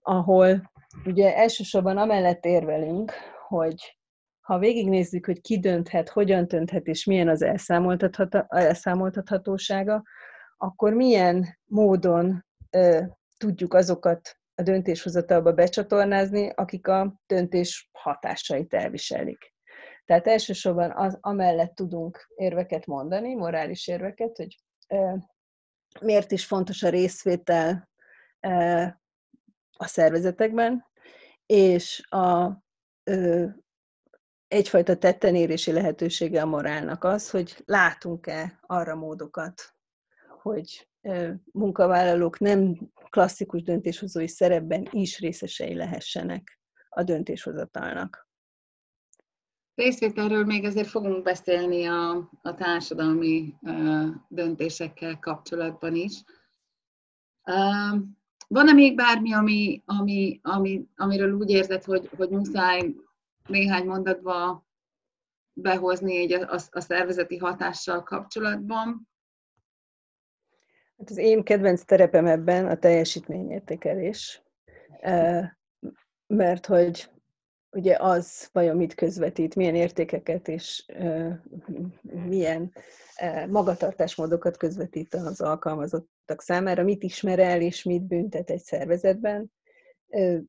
ahol 0.00 0.70
ugye 1.04 1.36
elsősorban 1.36 1.96
amellett 1.96 2.44
érvelünk, 2.44 3.12
hogy 3.48 3.95
ha 4.46 4.58
végignézzük, 4.58 5.26
hogy 5.26 5.40
ki 5.40 5.58
dönthet, 5.58 6.08
hogyan 6.08 6.46
dönthet, 6.46 6.86
és 6.86 7.04
milyen 7.04 7.28
az 7.28 7.42
elszámoltathatósága, 8.48 10.02
akkor 10.56 10.92
milyen 10.92 11.58
módon 11.64 12.44
ö, 12.70 13.02
tudjuk 13.38 13.74
azokat 13.74 14.38
a 14.54 14.62
döntéshozatalba 14.62 15.52
becsatornázni, 15.52 16.50
akik 16.54 16.88
a 16.88 17.20
döntés 17.26 17.90
hatásait 17.92 18.74
elviselik. 18.74 19.54
Tehát 20.04 20.26
elsősorban 20.26 20.90
az, 20.90 21.18
amellett 21.20 21.74
tudunk 21.74 22.32
érveket 22.36 22.86
mondani, 22.86 23.34
morális 23.34 23.88
érveket, 23.88 24.36
hogy 24.36 24.56
ö, 24.88 25.14
miért 26.00 26.32
is 26.32 26.46
fontos 26.46 26.82
a 26.82 26.88
részvétel 26.88 27.88
ö, 28.40 28.84
a 29.76 29.86
szervezetekben, 29.86 30.86
és 31.46 32.06
a 32.08 32.50
egyfajta 34.48 34.96
tettenérési 34.96 35.72
lehetősége 35.72 36.42
a 36.42 36.46
morálnak 36.46 37.04
az, 37.04 37.30
hogy 37.30 37.62
látunk-e 37.64 38.58
arra 38.66 38.94
módokat, 38.94 39.74
hogy 40.42 40.88
munkavállalók 41.52 42.38
nem 42.38 42.90
klasszikus 43.10 43.62
döntéshozói 43.62 44.28
szerepben 44.28 44.88
is 44.90 45.18
részesei 45.18 45.74
lehessenek 45.74 46.60
a 46.88 47.02
döntéshozatalnak. 47.02 48.28
Részvételről 49.74 50.44
még 50.44 50.64
azért 50.64 50.88
fogunk 50.88 51.22
beszélni 51.22 51.84
a, 51.84 52.30
a 52.42 52.54
társadalmi 52.54 53.54
uh, 53.60 54.06
döntésekkel 54.28 55.18
kapcsolatban 55.18 55.94
is. 55.94 56.22
Uh, 57.44 58.00
van-e 58.48 58.72
még 58.72 58.96
bármi, 58.96 59.32
ami, 59.32 59.82
ami, 59.84 60.40
ami, 60.42 60.86
amiről 60.96 61.32
úgy 61.32 61.50
érzed, 61.50 61.84
hogy, 61.84 62.10
hogy 62.16 62.28
muszáj 62.28 62.94
néhány 63.46 63.84
mondatba 63.84 64.66
behozni 65.52 66.16
egy 66.16 66.32
a, 66.32 66.52
a, 66.52 66.60
a 66.70 66.80
szervezeti 66.80 67.36
hatással 67.36 68.02
kapcsolatban? 68.02 69.08
Hát 70.98 71.10
az 71.10 71.16
én 71.16 71.42
kedvenc 71.42 71.84
terepem 71.84 72.26
ebben 72.26 72.66
a 72.66 72.78
teljesítményértékelés, 72.78 74.42
mert 76.26 76.66
hogy 76.66 77.10
ugye 77.70 77.96
az 77.98 78.48
vajon 78.52 78.76
mit 78.76 78.94
közvetít, 78.94 79.54
milyen 79.54 79.74
értékeket 79.74 80.48
és 80.48 80.86
milyen 82.02 82.72
magatartásmódokat 83.48 84.56
közvetít 84.56 85.14
az 85.14 85.40
alkalmazottak 85.40 86.42
számára, 86.42 86.82
mit 86.82 87.02
ismer 87.02 87.38
el 87.38 87.60
és 87.60 87.82
mit 87.82 88.02
büntet 88.02 88.50
egy 88.50 88.62
szervezetben. 88.62 89.52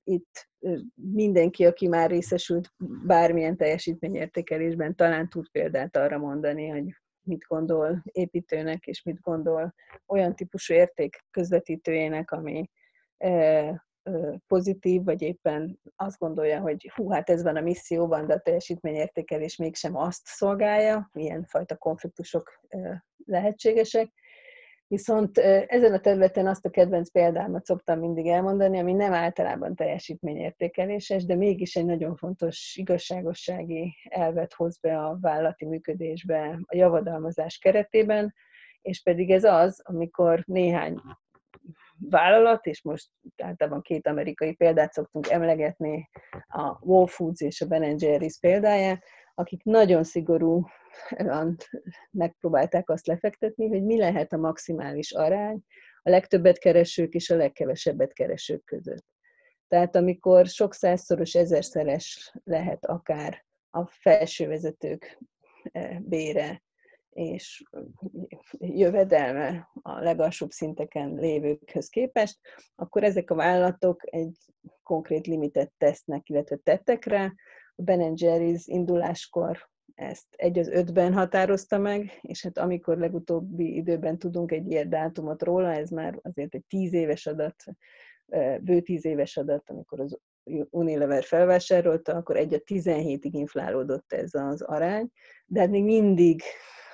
Itt 0.03 0.49
mindenki, 0.95 1.65
aki 1.65 1.87
már 1.87 2.09
részesült 2.09 2.73
bármilyen 3.05 3.57
teljesítményértékelésben, 3.57 4.95
talán 4.95 5.29
tud 5.29 5.49
példát 5.51 5.95
arra 5.95 6.17
mondani, 6.17 6.67
hogy 6.67 6.95
mit 7.21 7.45
gondol 7.47 8.03
építőnek, 8.11 8.85
és 8.85 9.03
mit 9.03 9.21
gondol 9.21 9.73
olyan 10.07 10.35
típusú 10.35 10.73
érték 10.73 11.25
közvetítőjének, 11.31 12.31
ami 12.31 12.69
pozitív, 14.47 15.03
vagy 15.03 15.21
éppen 15.21 15.79
azt 15.95 16.17
gondolja, 16.17 16.59
hogy 16.59 16.91
hú, 16.95 17.09
hát 17.09 17.29
ez 17.29 17.43
van 17.43 17.55
a 17.55 17.61
misszióban, 17.61 18.27
de 18.27 18.33
a 18.33 18.39
teljesítményértékelés 18.39 19.55
mégsem 19.55 19.95
azt 19.95 20.21
szolgálja, 20.25 21.09
milyen 21.13 21.45
fajta 21.45 21.77
konfliktusok 21.77 22.61
lehetségesek. 23.25 24.11
Viszont 24.89 25.37
ezen 25.67 25.93
a 25.93 25.99
területen 25.99 26.47
azt 26.47 26.65
a 26.65 26.69
kedvenc 26.69 27.11
példámat 27.11 27.65
szoktam 27.65 27.99
mindig 27.99 28.27
elmondani, 28.27 28.79
ami 28.79 28.93
nem 28.93 29.13
általában 29.13 29.75
teljesítményértékeléses, 29.75 31.25
de 31.25 31.35
mégis 31.35 31.75
egy 31.75 31.85
nagyon 31.85 32.15
fontos 32.15 32.75
igazságossági 32.75 33.95
elvet 34.09 34.53
hoz 34.53 34.79
be 34.79 34.97
a 34.97 35.17
vállalati 35.21 35.65
működésbe 35.65 36.59
a 36.61 36.75
javadalmazás 36.75 37.57
keretében, 37.57 38.33
és 38.81 39.01
pedig 39.01 39.31
ez 39.31 39.43
az, 39.43 39.81
amikor 39.83 40.43
néhány 40.45 41.01
vállalat, 41.99 42.65
és 42.65 42.83
most 42.83 43.09
általában 43.43 43.81
két 43.81 44.07
amerikai 44.07 44.55
példát 44.55 44.93
szoktunk 44.93 45.29
emlegetni, 45.29 46.09
a 46.47 46.77
Whole 46.79 47.07
Foods 47.07 47.41
és 47.41 47.61
a 47.61 47.65
Ben 47.65 47.95
Jerry's 47.99 48.37
példáját, 48.39 49.03
akik 49.39 49.63
nagyon 49.63 50.03
szigorú 50.03 50.65
megpróbálták 52.11 52.89
azt 52.89 53.07
lefektetni, 53.07 53.67
hogy 53.67 53.83
mi 53.83 53.97
lehet 53.97 54.33
a 54.33 54.37
maximális 54.37 55.11
arány 55.11 55.59
a 56.03 56.09
legtöbbet 56.09 56.57
keresők 56.57 57.13
és 57.13 57.29
a 57.29 57.35
legkevesebbet 57.35 58.13
keresők 58.13 58.63
között. 58.65 59.05
Tehát 59.67 59.95
amikor 59.95 60.45
sok 60.45 60.73
százszoros, 60.73 61.35
ezerszeres 61.35 62.33
lehet 62.43 62.85
akár 62.85 63.45
a 63.69 63.85
felsővezetők 63.85 65.19
eh, 65.71 65.99
bére 65.99 66.61
és 67.09 67.63
jövedelme 68.59 69.69
a 69.81 69.99
legalsóbb 69.99 70.51
szinteken 70.51 71.13
lévőkhöz 71.13 71.89
képest, 71.89 72.39
akkor 72.75 73.03
ezek 73.03 73.31
a 73.31 73.35
vállalatok 73.35 74.01
egy 74.05 74.37
konkrét 74.83 75.27
limitet 75.27 75.71
tesznek, 75.77 76.29
illetve 76.29 76.55
tettek 76.55 77.05
rá. 77.05 77.33
A 77.79 77.83
Ben 77.83 78.13
Jerry's 78.15 78.63
induláskor 78.65 79.69
ezt 79.95 80.25
egy 80.29 80.59
az 80.59 80.67
ötben 80.67 81.13
határozta 81.13 81.77
meg, 81.77 82.19
és 82.21 82.43
hát 82.43 82.57
amikor 82.57 82.97
legutóbbi 82.97 83.75
időben 83.75 84.19
tudunk 84.19 84.51
egy 84.51 84.71
ilyen 84.71 84.89
dátumot 84.89 85.43
róla, 85.43 85.73
ez 85.73 85.89
már 85.89 86.19
azért 86.21 86.55
egy 86.55 86.65
tíz 86.67 86.93
éves 86.93 87.25
adat, 87.25 87.63
bő 88.61 88.81
tíz 88.81 89.05
éves 89.05 89.37
adat, 89.37 89.69
amikor 89.69 89.99
az 89.99 90.17
Unilever 90.69 91.23
felvásárolta, 91.23 92.15
akkor 92.15 92.37
egy 92.37 92.53
a 92.53 92.57
17-ig 92.57 93.29
inflálódott 93.31 94.13
ez 94.13 94.33
az 94.33 94.61
arány, 94.61 95.09
de 95.45 95.59
hát 95.59 95.69
még 95.69 95.83
mindig 95.83 96.41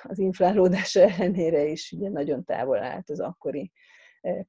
az 0.02 0.18
inflálódás 0.18 0.94
ellenére 1.08 1.64
is 1.64 1.92
ugye 1.92 2.08
nagyon 2.08 2.44
távol 2.44 2.82
állt 2.82 3.10
az 3.10 3.20
akkori 3.20 3.72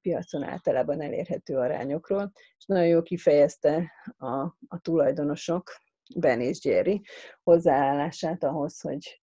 piacon 0.02 0.44
általában 0.44 1.02
elérhető 1.02 1.58
arányokról, 1.58 2.32
és 2.58 2.66
nagyon 2.66 2.88
jól 2.88 3.04
kifejezte 3.04 3.92
a, 4.18 4.36
a 4.68 4.80
tulajdonosok, 4.82 5.72
Ben 6.16 6.42
és 6.42 6.66
Jerry 6.66 7.02
hozzáállását 7.44 8.44
ahhoz, 8.44 8.82
hogy 8.82 9.22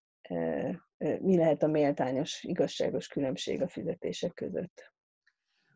mi 1.20 1.36
lehet 1.36 1.62
a 1.62 1.66
méltányos, 1.66 2.42
igazságos 2.42 3.08
különbség 3.08 3.62
a 3.62 3.68
fizetések 3.68 4.34
között. 4.34 4.92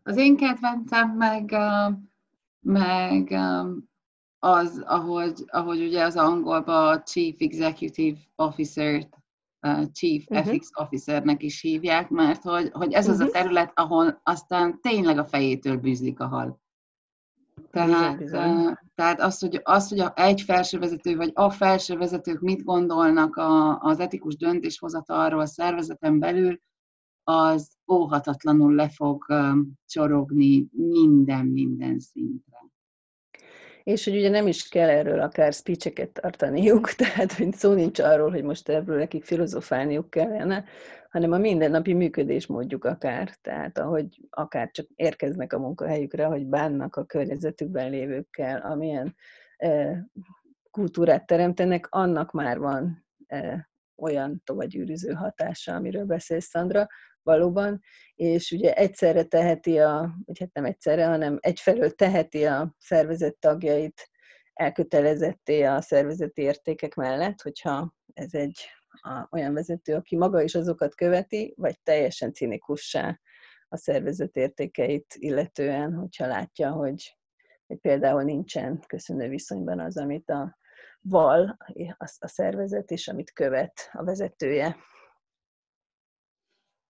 Az 0.03 0.17
én 0.17 0.37
kedvencem 0.37 1.17
meg, 1.17 1.57
meg 2.61 3.33
az, 4.39 4.83
ahogy, 4.87 5.45
ahogy 5.47 5.81
ugye 5.81 6.03
az 6.03 6.17
angolban 6.17 6.89
a 6.89 7.03
Chief 7.03 7.35
Executive 7.39 8.19
Officer-t 8.37 9.09
Chief 9.93 10.25
uh-huh. 10.29 10.55
FX 10.55 10.71
Officernek 10.75 11.43
is 11.43 11.61
hívják, 11.61 12.09
mert 12.09 12.43
hogy, 12.43 12.71
hogy 12.73 12.93
ez 12.93 13.09
uh-huh. 13.09 13.21
az 13.21 13.21
a 13.21 13.25
mhm. 13.25 13.33
terület, 13.33 13.73
ahol 13.75 14.21
aztán 14.23 14.81
tényleg 14.81 15.19
a 15.19 15.25
fejétől 15.25 15.77
bűzlik 15.77 16.21
a 16.21 16.27
hal. 16.27 16.61
Tehát, 17.71 18.19
bizony, 18.19 18.79
tehát 18.95 19.21
az, 19.21 19.39
hogy, 19.39 19.61
az, 19.63 19.89
hogy 19.89 20.05
egy 20.15 20.41
felsővezető 20.41 21.17
vagy 21.17 21.31
a 21.35 21.51
felsővezetők 21.51 22.41
mit 22.41 22.65
gondolnak 22.65 23.37
a, 23.37 23.79
az 23.79 24.01
etikus 24.01 24.37
döntéshozatalról 24.37 25.41
a 25.41 25.47
szervezeten 25.47 26.19
belül, 26.19 26.61
az 27.25 27.71
óhatatlanul 27.93 28.75
le 28.75 28.89
fog 28.89 29.25
csorogni 29.87 30.67
minden-minden 30.73 31.99
szintre. 31.99 32.65
és 33.83 34.05
hogy 34.05 34.17
ugye 34.17 34.29
nem 34.29 34.47
is 34.47 34.69
kell 34.69 34.89
erről 34.89 35.21
akár 35.21 35.53
speecheket 35.53 36.13
tartaniuk, 36.13 36.91
tehát 36.95 37.33
hogy 37.33 37.53
szó 37.53 37.73
nincs 37.73 37.99
arról, 37.99 38.31
hogy 38.31 38.43
most 38.43 38.69
ebből 38.69 38.99
nekik 38.99 39.25
filozofálniuk 39.25 40.11
kellene, 40.11 40.65
hanem 41.17 41.33
a 41.33 41.39
mindennapi 41.39 41.93
működésmódjuk 41.93 42.85
akár, 42.85 43.31
tehát 43.41 43.79
ahogy 43.79 44.21
akár 44.31 44.71
csak 44.71 44.87
érkeznek 44.95 45.53
a 45.53 45.59
munkahelyükre, 45.59 46.25
hogy 46.25 46.47
bánnak 46.47 46.97
a 46.97 47.05
környezetükben 47.05 47.91
lévőkkel, 47.91 48.61
amilyen 48.61 49.15
e, 49.57 50.05
kultúrát 50.71 51.27
teremtenek, 51.27 51.87
annak 51.91 52.33
már 52.33 52.59
van 52.59 53.07
olyan 53.97 54.43
tovagyűrűző 54.45 55.13
hatása, 55.13 55.75
amiről 55.75 56.05
beszél 56.05 56.41
Szandra, 56.41 56.87
valóban, 57.23 57.81
és 58.15 58.51
ugye 58.51 58.75
egyszerre 58.75 59.23
teheti 59.23 59.79
a, 59.79 60.15
vagy 60.25 60.39
hát 60.39 60.53
nem 60.53 60.65
egyszerre, 60.65 61.07
hanem 61.07 61.39
egyfelől 61.41 61.91
teheti 61.91 62.45
a 62.45 62.75
szervezet 62.79 63.37
tagjait 63.37 64.11
elkötelezetté 64.53 65.63
a 65.63 65.81
szervezeti 65.81 66.43
értékek 66.43 66.95
mellett, 66.95 67.43
hogyha 67.43 67.95
ez 68.15 68.35
egy 68.35 68.67
a, 69.01 69.29
olyan 69.31 69.55
vezető, 69.55 69.95
aki 69.95 70.17
maga 70.17 70.43
is 70.43 70.55
azokat 70.55 70.95
követi, 70.95 71.55
vagy 71.57 71.81
teljesen 71.83 72.33
cinikussá 72.33 73.21
a 73.69 73.77
szervezet 73.77 74.37
értékeit 74.37 75.15
illetően, 75.15 75.95
hogyha 75.95 76.27
látja, 76.27 76.71
hogy, 76.71 77.19
hogy 77.67 77.79
például 77.79 78.23
nincsen 78.23 78.81
köszönő 78.87 79.29
viszonyban 79.29 79.81
az, 79.81 79.97
amit 79.97 80.31
a 80.31 80.59
val 81.01 81.57
a, 81.97 82.17
a 82.19 82.29
szervezet, 82.29 82.91
és 82.91 83.09
amit 83.09 83.33
követ 83.33 83.89
a 83.93 84.05
vezetője. 84.05 84.77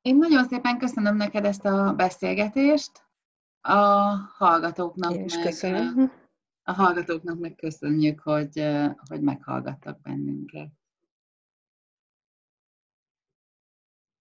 Én 0.02 0.16
nagyon 0.16 0.44
szépen 0.44 0.78
köszönöm 0.78 1.16
neked 1.16 1.44
ezt 1.44 1.64
a 1.64 1.92
beszélgetést. 1.96 3.04
A 3.60 3.74
hallgatóknak 4.36 5.12
Én 5.12 5.24
is 5.24 5.34
meg, 5.34 5.44
köszönöm. 5.44 6.12
A 6.62 6.72
hallgatóknak 6.72 7.38
meg 7.38 7.54
köszönjük, 7.54 8.20
hogy, 8.20 8.66
hogy 9.08 9.20
meghallgattak 9.20 10.00
bennünket. 10.00 10.70